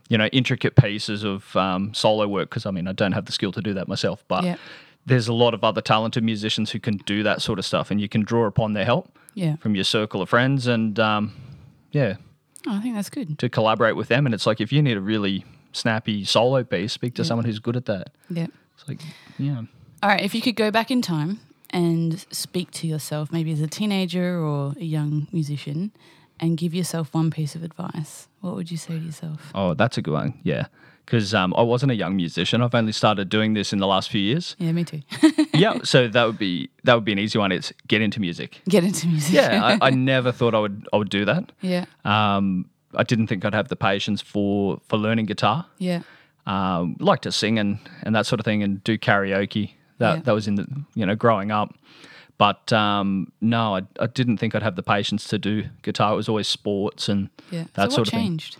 you 0.09 0.17
know 0.17 0.27
intricate 0.29 0.75
pieces 0.75 1.23
of 1.23 1.55
um, 1.55 1.93
solo 1.93 2.27
work. 2.27 2.49
Because 2.49 2.65
I 2.65 2.71
mean, 2.71 2.89
I 2.89 2.93
don't 2.93 3.13
have 3.13 3.27
the 3.27 3.33
skill 3.33 3.53
to 3.53 3.61
do 3.61 3.75
that 3.75 3.89
myself, 3.89 4.25
but 4.27 4.43
Yeah. 4.43 4.57
there's 5.05 5.29
a 5.29 5.35
lot 5.35 5.53
of 5.53 5.63
other 5.65 5.83
talented 5.83 6.25
musicians 6.25 6.71
who 6.71 6.81
can 6.81 6.97
do 7.05 7.23
that 7.25 7.43
sort 7.43 7.59
of 7.59 7.67
stuff, 7.67 7.91
and 7.91 8.01
you 8.01 8.09
can 8.09 8.23
draw 8.23 8.47
upon 8.47 8.73
their 8.73 8.87
help 8.87 9.15
Yeah. 9.35 9.57
from 9.57 9.75
your 9.75 9.85
circle 9.85 10.23
of 10.23 10.31
friends, 10.31 10.67
and 10.67 10.99
um, 10.99 11.35
yeah, 11.91 12.15
Oh, 12.67 12.77
I 12.77 12.81
think 12.81 12.95
that's 12.95 13.11
good. 13.11 13.39
to 13.39 13.51
collaborate 13.51 13.97
with 13.97 14.09
them. 14.09 14.25
And 14.25 14.35
it's 14.35 14.47
like 14.47 14.63
if 14.63 14.73
you 14.73 14.81
need 14.81 14.97
a 14.97 15.01
really 15.03 15.45
snappy 15.73 16.25
solo 16.25 16.65
piece, 16.65 16.93
speak 16.93 17.15
to 17.15 17.25
someone 17.25 17.45
who's 17.45 17.59
good 17.59 17.77
at 17.77 17.87
that. 17.87 18.11
Yeah. 18.31 18.47
It's 18.77 18.89
like 18.89 19.01
yeah. 19.39 19.63
All 20.03 20.09
right, 20.09 20.23
if 20.23 20.35
you 20.35 20.41
could 20.43 20.57
go 20.57 20.71
back 20.71 20.91
in 20.91 21.01
time 21.03 21.41
and 21.71 22.19
speak 22.31 22.71
to 22.73 22.87
yourself, 22.87 23.31
maybe 23.33 23.53
as 23.53 23.61
a 23.61 23.69
teenager 23.69 24.39
or 24.39 24.75
a 24.79 24.85
young 24.85 25.29
musician, 25.33 25.93
and 26.41 26.59
give 26.59 26.75
yourself 26.75 27.15
one 27.15 27.31
piece 27.31 27.55
of 27.55 27.63
advice, 27.63 28.27
what 28.41 28.55
would 28.57 28.71
you 28.71 28.77
say 28.77 28.99
to 28.99 29.05
yourself? 29.05 29.53
Oh, 29.55 29.75
that's 29.75 29.97
a 29.97 30.03
good 30.03 30.13
one. 30.15 30.41
Yeah. 30.43 30.67
Because 31.05 31.35
um, 31.35 31.53
I 31.57 31.63
wasn't 31.63 31.93
a 31.93 31.95
young 31.95 32.17
musician. 32.17 32.63
I've 32.63 32.75
only 32.75 32.93
started 32.93 33.29
doing 33.29 33.55
this 33.55 33.73
in 33.73 33.79
the 33.81 33.87
last 33.87 34.09
few 34.11 34.21
years. 34.21 34.55
Yeah, 34.59 34.73
me 34.73 34.85
too. 34.85 35.03
yeah. 35.55 35.79
So 35.85 36.09
that 36.15 36.25
would 36.25 36.39
be 36.39 36.71
that 36.85 36.95
would 36.95 37.05
be 37.05 37.13
an 37.13 37.19
easy 37.19 37.39
one. 37.39 37.53
It's 37.53 37.73
get 37.87 38.01
into 38.01 38.21
music. 38.21 38.61
Get 38.69 38.85
into 38.85 39.07
music. 39.09 39.35
Yeah. 39.35 39.77
I, 39.81 39.89
I 39.89 39.91
never 40.13 40.33
thought 40.33 40.55
I 40.55 40.59
would 40.61 40.89
I 40.93 40.97
would 40.97 41.11
do 41.11 41.25
that. 41.25 41.53
yeah. 41.61 41.87
Um, 42.05 42.67
I 42.95 43.03
didn't 43.05 43.27
think 43.29 43.45
I'd 43.45 43.55
have 43.55 43.69
the 43.69 43.77
patience 43.77 44.21
for 44.23 44.81
for 44.89 44.97
learning 44.99 45.27
guitar. 45.27 45.67
Yeah. 45.79 46.03
Um, 46.47 46.97
like 46.99 47.21
to 47.23 47.33
sing 47.33 47.59
and 47.59 47.79
and 48.03 48.15
that 48.15 48.27
sort 48.27 48.41
of 48.41 48.45
thing 48.45 48.63
and 48.63 48.83
do 48.85 48.99
karaoke. 48.99 49.73
That 49.99 50.15
Yeah. 50.17 50.23
that 50.25 50.33
was 50.33 50.49
in 50.49 50.57
the 50.57 50.67
you 50.95 51.07
know 51.07 51.15
growing 51.15 51.51
up. 51.51 51.75
But 52.39 52.73
um, 52.73 53.31
no, 53.41 53.77
I, 53.77 53.83
I 54.01 54.07
didn't 54.07 54.39
think 54.39 54.55
I'd 54.55 54.63
have 54.65 54.75
the 54.75 54.83
patience 54.83 55.29
to 55.29 55.39
do 55.39 55.65
guitar. 55.83 56.13
It 56.13 56.17
was 56.17 56.29
always 56.29 56.49
sports 56.49 57.09
and 57.09 57.29
Yeah. 57.51 57.65
that 57.75 57.91
so 57.91 57.97
sort 57.97 58.09
of 58.09 58.13
thing. 58.15 58.21
changed? 58.21 58.57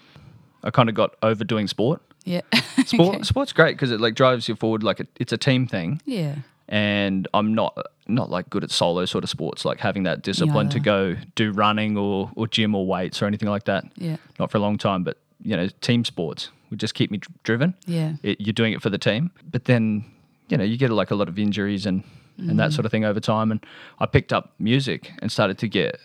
I 0.63 0.71
kind 0.71 0.89
of 0.89 0.95
got 0.95 1.17
overdoing 1.23 1.67
sport. 1.67 2.01
Yeah. 2.25 2.43
Sport, 2.87 3.17
Okay. 3.17 3.23
Sport's 3.25 3.53
great 3.53 3.75
because 3.75 3.91
it 3.91 4.01
like 4.01 4.15
drives 4.15 4.47
you 4.49 4.55
forward. 4.55 4.85
Like 4.85 5.01
it, 5.01 5.09
it's 5.19 5.33
a 5.33 5.37
team 5.37 5.67
thing, 5.67 6.01
Yeah. 6.05 6.37
and 6.69 7.27
I'm 7.35 7.53
not 7.55 7.77
not 8.09 8.31
like 8.31 8.51
good 8.51 8.65
at 8.65 8.71
solo 8.71 9.05
sort 9.05 9.25
of 9.25 9.31
sports, 9.31 9.65
like 9.65 9.79
having 9.81 10.03
that 10.05 10.23
discipline 10.23 10.69
to 10.71 10.81
go 10.81 11.17
do 11.35 11.53
running 11.53 11.97
or 11.97 12.31
or 12.35 12.47
gym 12.47 12.75
or 12.75 12.87
weights 12.87 13.23
or 13.23 13.27
anything 13.27 13.49
like 13.49 13.65
that. 13.65 13.85
Yeah. 13.97 14.17
Not 14.39 14.51
for 14.51 14.59
a 14.59 14.61
long 14.61 14.79
time, 14.79 15.05
but 15.05 15.19
you 15.43 15.57
know, 15.57 15.69
team 15.81 16.05
sports 16.05 16.51
would 16.71 16.81
just 16.81 16.95
keep 16.95 17.11
me 17.11 17.19
dr- 17.19 17.43
driven. 17.43 17.75
Yeah. 17.87 18.15
It, 18.23 18.41
you're 18.41 18.53
doing 18.53 18.73
it 18.73 18.81
for 18.83 18.91
the 18.91 18.99
team, 18.99 19.31
but 19.51 19.65
then 19.67 20.05
you 20.49 20.57
know 20.57 20.65
you 20.65 20.77
get 20.77 20.91
like 20.91 21.11
a 21.11 21.15
lot 21.15 21.29
of 21.29 21.39
injuries 21.39 21.87
and 21.87 22.03
and 22.39 22.53
Mm. 22.53 22.57
that 22.57 22.73
sort 22.73 22.87
of 22.87 22.91
thing 22.91 23.05
over 23.05 23.21
time. 23.21 23.51
And 23.53 23.65
I 24.01 24.07
picked 24.07 24.33
up 24.33 24.53
music 24.59 25.13
and 25.21 25.31
started 25.31 25.59
to 25.59 25.69
get 25.69 26.01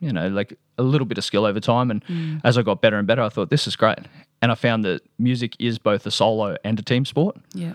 you 0.00 0.12
know 0.12 0.28
like 0.28 0.56
a 0.78 0.82
little 0.82 1.06
bit 1.06 1.18
of 1.18 1.24
skill 1.24 1.44
over 1.44 1.60
time. 1.60 1.90
And 1.90 2.04
Mm. 2.04 2.40
as 2.44 2.56
I 2.58 2.62
got 2.62 2.80
better 2.82 2.98
and 2.98 3.06
better, 3.06 3.22
I 3.22 3.28
thought 3.30 3.50
this 3.50 3.66
is 3.66 3.74
great. 3.76 3.98
And 4.42 4.52
I 4.52 4.54
found 4.54 4.84
that 4.84 5.00
music 5.18 5.54
is 5.58 5.78
both 5.78 6.06
a 6.06 6.10
solo 6.10 6.56
and 6.64 6.78
a 6.78 6.82
team 6.82 7.04
sport 7.04 7.36
Yeah. 7.54 7.72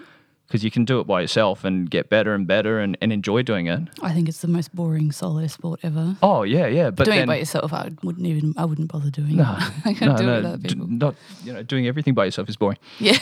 Because 0.47 0.63
you 0.63 0.71
can 0.71 0.85
do 0.85 0.99
it 0.99 1.07
by 1.07 1.21
yourself 1.21 1.63
and 1.65 1.89
get 1.89 2.09
better 2.09 2.33
and 2.33 2.47
better 2.47 2.79
and, 2.79 2.97
and 3.01 3.11
enjoy 3.11 3.41
doing 3.41 3.67
it. 3.67 3.81
I 4.01 4.13
think 4.13 4.29
it's 4.29 4.39
the 4.41 4.47
most 4.47 4.73
boring 4.73 5.11
solo 5.11 5.45
sport 5.47 5.81
ever. 5.83 6.15
Oh 6.23 6.43
yeah, 6.43 6.67
yeah. 6.67 6.89
But 6.89 7.05
doing 7.05 7.17
then, 7.17 7.23
it 7.23 7.27
by 7.27 7.37
yourself, 7.37 7.73
I 7.73 7.91
wouldn't 8.03 8.25
even. 8.25 8.53
I 8.57 8.65
wouldn't 8.65 8.91
bother 8.91 9.09
doing 9.09 9.35
no, 9.35 9.43
it. 9.59 9.73
I 9.85 9.93
can't 9.93 10.13
no, 10.13 10.17
do 10.17 10.25
no, 10.25 10.53
it 10.53 10.63
d- 10.63 10.75
not 10.77 11.15
you 11.43 11.53
know 11.53 11.63
doing 11.63 11.87
everything 11.87 12.13
by 12.13 12.25
yourself 12.25 12.47
is 12.49 12.55
boring. 12.55 12.77
Yeah. 12.99 13.17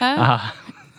Uh, 0.00 0.50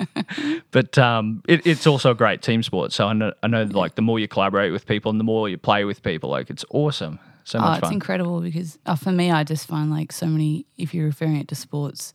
but 0.71 0.97
um, 0.97 1.43
it, 1.47 1.65
it's 1.65 1.86
also 1.86 2.12
a 2.12 2.15
great 2.15 2.41
team 2.41 2.63
sport. 2.63 2.91
So 2.91 3.07
I 3.07 3.13
know, 3.13 3.34
I 3.43 3.47
know 3.47 3.63
like 3.63 3.95
the 3.95 4.01
more 4.01 4.19
you 4.19 4.27
collaborate 4.27 4.71
with 4.71 4.86
people 4.86 5.12
and 5.12 5.19
the 5.19 5.23
more 5.23 5.47
you 5.49 5.57
play 5.57 5.84
with 5.86 6.01
people, 6.03 6.29
like 6.29 6.49
it's 6.49 6.65
awesome. 6.71 7.19
So 7.43 7.60
much 7.60 7.65
Oh, 7.65 7.69
much 7.69 7.77
it's 7.79 7.88
fun. 7.88 7.93
incredible 7.93 8.41
because 8.41 8.79
uh, 8.86 8.95
for 8.95 9.12
me, 9.12 9.31
I 9.31 9.43
just 9.43 9.67
find 9.67 9.89
like 9.91 10.12
so 10.12 10.27
many, 10.27 10.65
if 10.77 10.93
you're 10.93 11.05
referring 11.05 11.38
it 11.38 11.47
to 11.49 11.55
sports, 11.55 12.13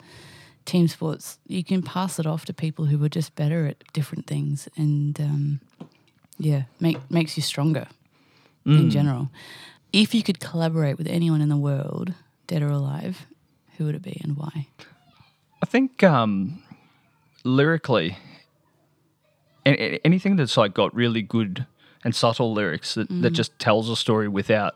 team 0.66 0.88
sports, 0.88 1.38
you 1.46 1.64
can 1.64 1.82
pass 1.82 2.18
it 2.18 2.26
off 2.26 2.44
to 2.46 2.52
people 2.52 2.84
who 2.86 3.02
are 3.04 3.08
just 3.08 3.34
better 3.34 3.66
at 3.66 3.82
different 3.92 4.26
things 4.26 4.68
and 4.76 5.18
um, 5.20 5.60
yeah, 6.38 6.62
make, 6.80 6.98
makes 7.10 7.36
you 7.36 7.42
stronger 7.42 7.86
Mm. 8.66 8.78
in 8.80 8.90
general. 8.90 9.30
If 9.92 10.12
you 10.12 10.24
could 10.24 10.40
collaborate 10.40 10.98
with 10.98 11.06
anyone 11.06 11.40
in 11.40 11.48
the 11.48 11.56
world, 11.56 12.14
dead 12.48 12.62
or 12.62 12.66
alive, 12.68 13.24
who 13.76 13.84
would 13.84 13.94
it 13.94 14.02
be 14.02 14.20
and 14.24 14.36
why? 14.36 14.66
I 15.62 15.66
think 15.66 16.02
um, 16.02 16.60
lyrically, 17.44 18.18
anything 19.64 20.36
that's 20.36 20.56
like 20.56 20.74
got 20.74 20.94
really 20.94 21.22
good 21.22 21.66
and 22.04 22.14
subtle 22.14 22.52
lyrics 22.52 22.94
that, 22.94 23.06
that 23.22 23.30
just 23.30 23.56
tells 23.58 23.88
a 23.88 23.96
story 23.96 24.28
without 24.28 24.74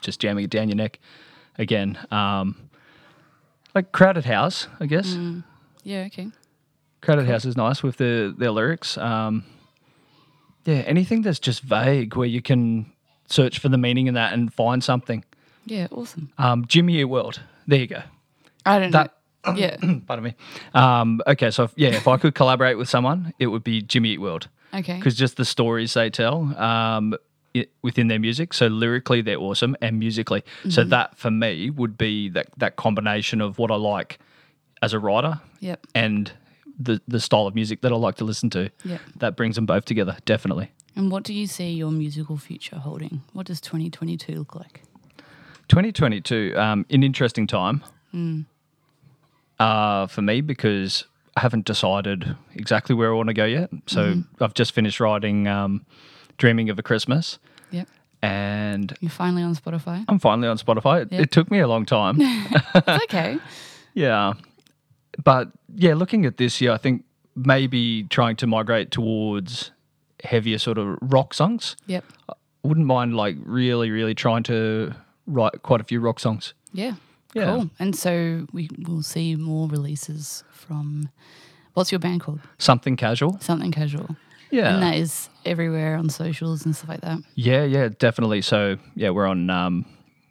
just 0.00 0.20
jamming 0.20 0.44
it 0.44 0.50
down 0.50 0.68
your 0.68 0.76
neck. 0.76 0.98
Again, 1.58 1.98
um, 2.10 2.56
like 3.76 3.92
Crowded 3.92 4.24
House, 4.24 4.66
I 4.80 4.86
guess. 4.86 5.16
Yeah, 5.84 6.04
okay. 6.06 6.28
Crowded 7.02 7.26
House 7.28 7.44
is 7.44 7.56
nice 7.56 7.82
with 7.82 7.98
the 7.98 8.34
their 8.36 8.50
lyrics. 8.50 8.98
Um, 8.98 9.44
yeah, 10.64 10.76
anything 10.86 11.22
that's 11.22 11.38
just 11.38 11.60
vague 11.62 12.16
where 12.16 12.26
you 12.26 12.42
can 12.42 12.90
search 13.28 13.60
for 13.60 13.68
the 13.68 13.78
meaning 13.78 14.08
in 14.08 14.14
that 14.14 14.32
and 14.32 14.52
find 14.52 14.82
something. 14.82 15.24
Yeah, 15.66 15.86
awesome. 15.92 16.32
Um, 16.38 16.64
Jimmy 16.66 16.96
Eat 17.00 17.04
World. 17.04 17.40
There 17.68 17.78
you 17.78 17.86
go. 17.86 18.02
I 18.64 18.78
don't 18.80 18.90
That- 18.92 19.12
know. 19.46 19.54
Yeah. 19.54 19.76
Pardon 20.06 20.24
me. 20.24 20.34
Um, 20.74 21.20
okay, 21.26 21.52
so 21.52 21.64
if, 21.64 21.72
yeah, 21.76 21.90
if 21.90 22.08
I 22.08 22.16
could 22.16 22.34
collaborate 22.34 22.78
with 22.78 22.88
someone, 22.88 23.32
it 23.38 23.46
would 23.46 23.62
be 23.62 23.80
Jimmy 23.82 24.10
Eat 24.10 24.20
World 24.20 24.48
Okay. 24.74 24.96
because 24.96 25.14
just 25.14 25.36
the 25.36 25.44
stories 25.44 25.94
they 25.94 26.10
tell 26.10 26.36
um, 26.58 27.14
it, 27.60 27.70
within 27.82 28.08
their 28.08 28.18
music. 28.18 28.52
So 28.54 28.66
lyrically, 28.66 29.20
they're 29.22 29.38
awesome, 29.40 29.76
and 29.80 29.98
musically. 29.98 30.42
So 30.68 30.80
Mm-hmm. 30.82 30.90
that 30.90 31.16
for 31.18 31.30
me 31.30 31.70
would 31.70 31.96
be 31.98 32.28
that 32.30 32.46
that 32.58 32.76
combination 32.76 33.40
of 33.40 33.58
what 33.58 33.70
I 33.70 33.76
like 33.76 34.18
as 34.82 34.92
a 34.92 34.98
writer 34.98 35.40
Yep. 35.60 35.86
and 35.94 36.32
the 36.78 37.00
the 37.08 37.20
style 37.20 37.46
of 37.46 37.54
music 37.54 37.80
that 37.80 37.92
I 37.92 37.96
like 37.96 38.16
to 38.16 38.24
listen 38.24 38.50
to. 38.50 38.70
Yep. 38.84 39.00
That 39.16 39.36
brings 39.36 39.54
them 39.56 39.66
both 39.66 39.84
together, 39.86 40.16
definitely. 40.24 40.70
And 40.94 41.10
what 41.10 41.24
do 41.24 41.32
you 41.34 41.46
see 41.46 41.70
your 41.72 41.90
musical 41.90 42.36
future 42.38 42.76
holding? 42.76 43.22
What 43.32 43.46
does 43.46 43.60
2022 43.60 44.32
look 44.34 44.54
like? 44.54 44.82
2022, 45.68 46.54
um, 46.56 46.86
an 46.90 47.02
interesting 47.02 47.46
time 47.46 47.82
uh, 49.58 50.06
for 50.06 50.22
me 50.22 50.40
because 50.40 51.04
I 51.36 51.40
haven't 51.40 51.66
decided 51.66 52.36
exactly 52.54 52.94
where 52.94 53.12
I 53.12 53.16
want 53.16 53.28
to 53.28 53.34
go 53.34 53.44
yet. 53.44 53.70
So 53.86 54.22
I've 54.40 54.54
just 54.54 54.72
finished 54.72 55.00
writing 55.00 55.46
um, 55.48 55.84
Dreaming 56.38 56.70
of 56.70 56.78
a 56.78 56.82
Christmas 56.82 57.38
Yep. 57.70 57.88
and 58.22 58.96
You're 59.00 59.10
finally 59.10 59.42
on 59.42 59.54
Spotify. 59.56 60.04
I'm 60.08 60.18
finally 60.18 60.48
on 60.48 60.58
Spotify. 60.58 61.02
It, 61.02 61.12
Yeah. 61.12 61.20
it 61.22 61.30
took 61.30 61.50
me 61.50 61.60
a 61.60 61.68
long 61.68 61.84
time. 61.86 62.18
It's 62.74 63.04
okay. 63.04 63.38
yeah. 63.94 64.34
But 65.24 65.50
yeah, 65.74 65.94
looking 65.94 66.26
at 66.26 66.36
this 66.36 66.60
year, 66.60 66.72
I 66.72 66.76
think 66.78 67.04
maybe 67.34 68.04
trying 68.04 68.36
to 68.36 68.46
migrate 68.46 68.90
towards 68.90 69.70
heavier 70.24 70.58
sort 70.58 70.78
of 70.78 70.98
rock 71.00 71.34
songs. 71.34 71.76
Yep. 71.86 72.04
Wouldn't 72.62 72.86
mind 72.86 73.16
like 73.16 73.36
really, 73.44 73.90
really 73.90 74.14
trying 74.14 74.42
to 74.44 74.94
write 75.26 75.62
quite 75.62 75.80
a 75.80 75.84
few 75.84 76.00
rock 76.00 76.20
songs. 76.20 76.52
Yeah. 76.72 76.94
Yeah. 77.34 77.44
Cool. 77.54 77.70
And 77.78 77.94
so 77.96 78.46
we 78.52 78.68
will 78.86 79.02
see 79.02 79.36
more 79.36 79.68
releases 79.68 80.42
from 80.50 81.10
what's 81.74 81.92
your 81.92 81.98
band 81.98 82.20
called? 82.22 82.40
Something 82.58 82.96
casual. 82.96 83.38
Something 83.40 83.72
Casual. 83.72 84.16
Yeah. 84.50 84.74
And 84.74 84.82
that 84.82 84.96
is 84.96 85.28
everywhere 85.44 85.96
on 85.96 86.08
socials 86.08 86.64
and 86.64 86.74
stuff 86.74 86.88
like 86.88 87.00
that. 87.02 87.18
Yeah, 87.34 87.64
yeah, 87.64 87.88
definitely. 87.98 88.42
So 88.42 88.76
yeah, 88.94 89.10
we're 89.10 89.26
on 89.26 89.50
um, 89.50 89.84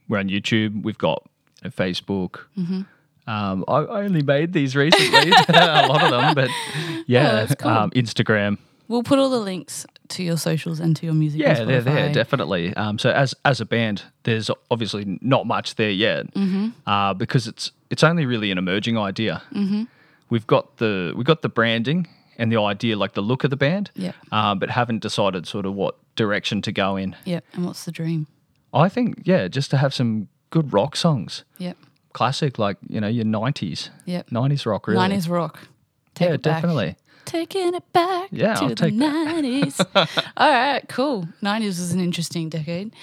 we're 0.08 0.20
on 0.20 0.30
YouTube. 0.30 0.84
We've 0.84 0.98
got 0.98 1.24
you 1.64 1.70
know, 1.70 1.72
Facebook. 1.72 2.42
Mm-hmm. 2.58 2.82
Um, 3.28 3.66
I, 3.68 3.74
I 3.78 4.04
only 4.04 4.22
made 4.22 4.54
these 4.54 4.76
recently, 4.76 5.32
a 5.50 5.88
lot 5.88 6.04
of 6.04 6.12
them, 6.12 6.36
but 6.36 6.50
yeah, 7.08 7.48
Oh, 7.50 7.56
cool. 7.56 7.72
um, 7.72 7.92
Instagram. 7.92 8.60
We'll 8.88 9.02
put 9.02 9.18
all 9.18 9.32
the 9.32 9.40
links 9.40 9.84
to 10.10 10.22
your 10.24 10.38
socials 10.38 10.80
and 10.80 10.96
to 10.98 11.08
your 11.08 11.16
music. 11.16 11.42
Yeah, 11.42 11.64
they're 11.64 11.82
there 11.82 12.14
definitely. 12.14 12.72
Um, 12.76 13.00
so 13.00 13.10
as 13.10 13.34
as 13.44 13.60
a 13.60 13.66
band, 13.66 14.04
there's 14.24 14.52
obviously 14.70 15.18
not 15.22 15.48
much 15.48 15.74
there 15.76 15.90
yet 15.90 16.32
Mm-hmm. 16.36 16.70
uh, 16.88 17.16
because 17.16 17.48
it's 17.48 17.72
it's 17.90 18.04
only 18.04 18.28
really 18.28 18.52
an 18.52 18.60
emerging 18.60 18.96
idea. 18.98 19.42
Mm-hmm. 19.54 19.86
We've 20.30 20.46
got 20.46 20.78
the 20.78 21.14
we've 21.16 21.26
got 21.26 21.42
the 21.42 21.50
branding 21.50 22.08
and 22.38 22.52
the 22.52 22.60
idea, 22.60 22.98
like 22.98 23.14
the 23.14 23.22
look 23.22 23.44
of 23.44 23.50
the 23.50 23.58
band, 23.58 23.92
Yeah. 23.96 24.12
um, 24.32 24.60
but 24.60 24.70
haven't 24.70 25.00
decided 25.02 25.48
sort 25.48 25.66
of 25.66 25.74
what 25.74 25.96
direction 26.16 26.62
to 26.64 26.72
go 26.72 26.96
in. 26.96 27.16
Yeah, 27.26 27.40
And 27.54 27.66
what's 27.66 27.86
the 27.86 27.92
dream? 27.92 28.28
I 28.74 28.90
think, 28.90 29.22
yeah, 29.24 29.48
just 29.48 29.70
to 29.72 29.78
have 29.78 29.94
some 29.94 30.28
good 30.50 30.74
rock 30.74 30.96
songs, 30.96 31.44
Yep. 31.60 31.78
classic, 32.14 32.58
like 32.60 32.78
you 32.90 33.00
know 33.02 33.08
your 33.08 33.26
nineties, 33.26 33.90
Yep. 34.06 34.32
nineties 34.32 34.66
rock, 34.66 34.88
really. 34.88 35.00
90s 35.00 35.30
rock. 35.30 35.68
Take 36.14 36.28
yeah, 36.30 36.34
it 36.36 36.42
back. 36.42 36.56
definitely. 36.62 36.96
Taking 37.26 37.74
it 37.74 37.92
back 37.92 38.30
Yeah, 38.32 38.54
to 38.54 38.62
I'll 38.64 38.70
the. 38.70 38.76
90s. 38.76 39.80
All 40.38 40.50
right, 40.52 40.88
cool. 40.88 41.28
90s 41.42 41.66
was 41.80 41.92
an 41.92 42.00
interesting 42.00 42.50
decade. 42.50 42.94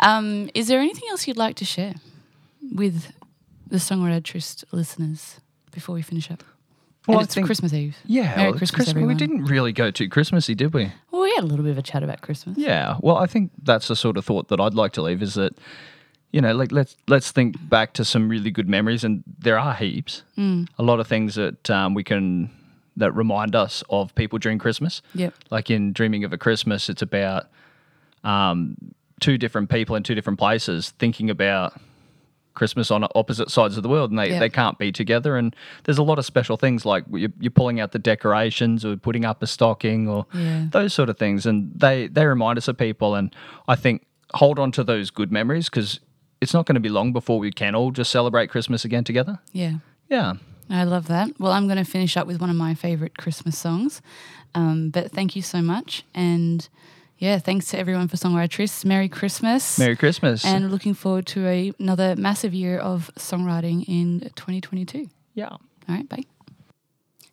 Um, 0.00 0.50
is 0.54 0.68
there 0.68 0.80
anything 0.80 1.08
else 1.10 1.26
you'd 1.26 1.36
like 1.38 1.56
to 1.56 1.64
share 1.64 1.94
with 2.74 3.12
the 3.66 3.78
Songwriter 3.78 4.22
Tryst 4.22 4.64
listeners 4.72 5.40
before 5.72 5.94
we 5.94 6.02
finish 6.02 6.30
up? 6.30 6.44
Well, 7.10 7.18
and 7.18 7.22
I 7.22 7.24
it's 7.24 7.34
think- 7.34 7.46
Christmas 7.46 7.72
Eve. 7.72 7.96
Yeah, 8.06 8.34
Merry 8.36 8.50
well, 8.50 8.58
Christmas, 8.58 8.84
Christmas. 8.84 9.04
We 9.06 9.14
didn't 9.14 9.44
really 9.44 9.72
go 9.72 9.90
too 9.90 10.08
Christmassy, 10.08 10.54
did 10.54 10.72
we? 10.74 10.92
Well, 11.10 11.22
we 11.22 11.34
had 11.34 11.44
a 11.44 11.46
little 11.46 11.64
bit 11.64 11.72
of 11.72 11.78
a 11.78 11.82
chat 11.82 12.02
about 12.02 12.20
Christmas. 12.20 12.56
Yeah. 12.58 12.96
Well, 13.00 13.16
I 13.16 13.26
think 13.26 13.50
that's 13.62 13.88
the 13.88 13.96
sort 13.96 14.16
of 14.16 14.24
thought 14.24 14.48
that 14.48 14.60
I'd 14.60 14.74
like 14.74 14.92
to 14.92 15.02
leave 15.02 15.22
is 15.22 15.34
that, 15.34 15.52
you 16.32 16.40
know, 16.40 16.54
like 16.54 16.72
let's 16.72 16.96
let's 17.08 17.30
think 17.32 17.56
back 17.68 17.92
to 17.94 18.04
some 18.04 18.28
really 18.28 18.50
good 18.50 18.68
memories, 18.68 19.04
and 19.04 19.22
there 19.38 19.58
are 19.58 19.74
heaps. 19.74 20.22
Mm. 20.38 20.68
A 20.78 20.82
lot 20.82 21.00
of 21.00 21.06
things 21.06 21.34
that 21.34 21.68
um, 21.70 21.94
we 21.94 22.04
can 22.04 22.50
that 22.96 23.12
remind 23.12 23.54
us 23.56 23.82
of 23.90 24.14
people 24.14 24.38
during 24.38 24.58
Christmas. 24.58 25.02
Yep. 25.14 25.34
Like 25.50 25.70
in 25.70 25.92
Dreaming 25.92 26.24
of 26.24 26.32
a 26.32 26.38
Christmas, 26.38 26.88
it's 26.88 27.02
about 27.02 27.46
um, 28.24 28.76
two 29.20 29.38
different 29.38 29.70
people 29.70 29.96
in 29.96 30.02
two 30.02 30.14
different 30.14 30.38
places 30.38 30.90
thinking 30.98 31.30
about 31.30 31.80
Christmas 32.60 32.90
on 32.90 33.04
opposite 33.14 33.50
sides 33.50 33.76
of 33.78 33.82
the 33.82 33.88
world, 33.88 34.10
and 34.10 34.18
they, 34.18 34.30
Yeah. 34.30 34.38
they 34.38 34.50
can't 34.50 34.78
be 34.78 34.92
together. 34.92 35.36
And 35.38 35.56
there's 35.84 35.98
a 35.98 36.02
lot 36.10 36.18
of 36.18 36.24
special 36.26 36.56
things 36.58 36.84
like 36.84 37.04
you're, 37.10 37.32
you're 37.40 37.50
pulling 37.60 37.80
out 37.80 37.92
the 37.92 37.98
decorations 37.98 38.84
or 38.84 38.96
putting 38.96 39.24
up 39.24 39.42
a 39.42 39.46
stocking 39.46 40.08
or 40.08 40.26
Yeah. 40.34 40.66
those 40.70 40.92
sort 40.92 41.08
of 41.08 41.16
things, 41.18 41.46
and 41.46 41.72
they 41.74 42.06
they 42.16 42.26
remind 42.26 42.58
us 42.58 42.68
of 42.68 42.76
people. 42.76 43.14
And 43.18 43.34
I 43.66 43.76
think 43.76 44.06
hold 44.34 44.58
on 44.58 44.70
to 44.72 44.84
those 44.84 45.10
good 45.10 45.32
memories 45.32 45.70
because 45.70 46.00
it's 46.42 46.52
not 46.54 46.66
going 46.66 46.74
to 46.82 46.86
be 46.88 46.88
long 46.90 47.12
before 47.12 47.38
we 47.38 47.50
can 47.50 47.74
all 47.74 47.90
just 47.92 48.10
celebrate 48.10 48.48
Christmas 48.50 48.84
again 48.84 49.04
together. 49.04 49.38
Yeah. 49.52 49.74
Yeah. 50.10 50.34
I 50.68 50.84
love 50.84 51.06
that. 51.08 51.28
Well, 51.40 51.52
I'm 51.52 51.66
going 51.66 51.84
to 51.84 51.90
finish 51.90 52.16
up 52.16 52.26
with 52.26 52.40
one 52.40 52.50
of 52.50 52.56
my 52.56 52.74
favorite 52.74 53.16
Christmas 53.18 53.58
songs. 53.58 54.00
Um, 54.54 54.90
but 54.90 55.10
thank 55.10 55.34
you 55.34 55.42
so 55.42 55.60
much. 55.62 56.04
And 56.14 56.68
yeah, 57.20 57.38
thanks 57.38 57.66
to 57.70 57.78
everyone 57.78 58.08
for 58.08 58.16
Songwriter 58.16 58.48
Tryst. 58.48 58.84
Merry 58.84 59.08
Christmas. 59.08 59.78
Merry 59.78 59.94
Christmas. 59.94 60.44
And 60.44 60.70
looking 60.70 60.94
forward 60.94 61.26
to 61.28 61.46
a, 61.46 61.72
another 61.78 62.16
massive 62.16 62.54
year 62.54 62.78
of 62.78 63.10
songwriting 63.16 63.84
in 63.86 64.20
2022. 64.34 65.08
yeah. 65.34 65.48
All 65.88 65.96
right, 65.96 66.08
bye. 66.08 66.22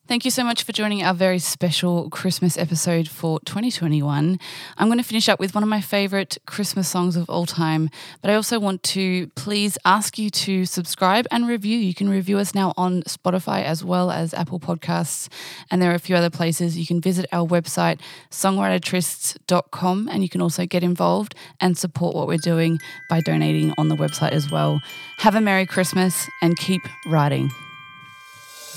Thank 0.07 0.23
you 0.23 0.31
so 0.31 0.45
much 0.45 0.63
for 0.63 0.71
joining 0.71 1.03
our 1.03 1.13
very 1.13 1.37
special 1.37 2.09
Christmas 2.09 2.57
episode 2.57 3.09
for 3.09 3.41
2021. 3.41 4.39
I'm 4.77 4.87
going 4.87 4.97
to 4.99 5.03
finish 5.03 5.27
up 5.27 5.37
with 5.37 5.53
one 5.53 5.63
of 5.63 5.69
my 5.69 5.81
favorite 5.81 6.37
Christmas 6.45 6.87
songs 6.87 7.17
of 7.17 7.29
all 7.29 7.45
time, 7.45 7.89
but 8.21 8.31
I 8.31 8.35
also 8.35 8.57
want 8.57 8.83
to 8.83 9.27
please 9.35 9.77
ask 9.83 10.17
you 10.17 10.29
to 10.29 10.65
subscribe 10.65 11.27
and 11.29 11.45
review. 11.45 11.77
You 11.77 11.93
can 11.93 12.07
review 12.07 12.37
us 12.37 12.55
now 12.55 12.73
on 12.77 13.03
Spotify 13.03 13.65
as 13.65 13.83
well 13.83 14.09
as 14.09 14.33
Apple 14.33 14.61
Podcasts, 14.61 15.27
and 15.69 15.81
there 15.81 15.91
are 15.91 15.95
a 15.95 15.99
few 15.99 16.15
other 16.15 16.29
places. 16.29 16.77
You 16.77 16.85
can 16.85 17.01
visit 17.01 17.25
our 17.33 17.45
website, 17.45 17.99
songwritertrysts.com, 18.31 20.07
and 20.07 20.23
you 20.23 20.29
can 20.29 20.41
also 20.41 20.65
get 20.65 20.83
involved 20.83 21.35
and 21.59 21.77
support 21.77 22.15
what 22.15 22.27
we're 22.27 22.37
doing 22.37 22.79
by 23.09 23.19
donating 23.19 23.73
on 23.77 23.89
the 23.89 23.97
website 23.97 24.31
as 24.31 24.49
well. 24.49 24.79
Have 25.17 25.35
a 25.35 25.41
Merry 25.41 25.65
Christmas 25.65 26.29
and 26.41 26.55
keep 26.55 26.83
writing. 27.07 27.51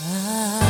Don't 0.00 0.69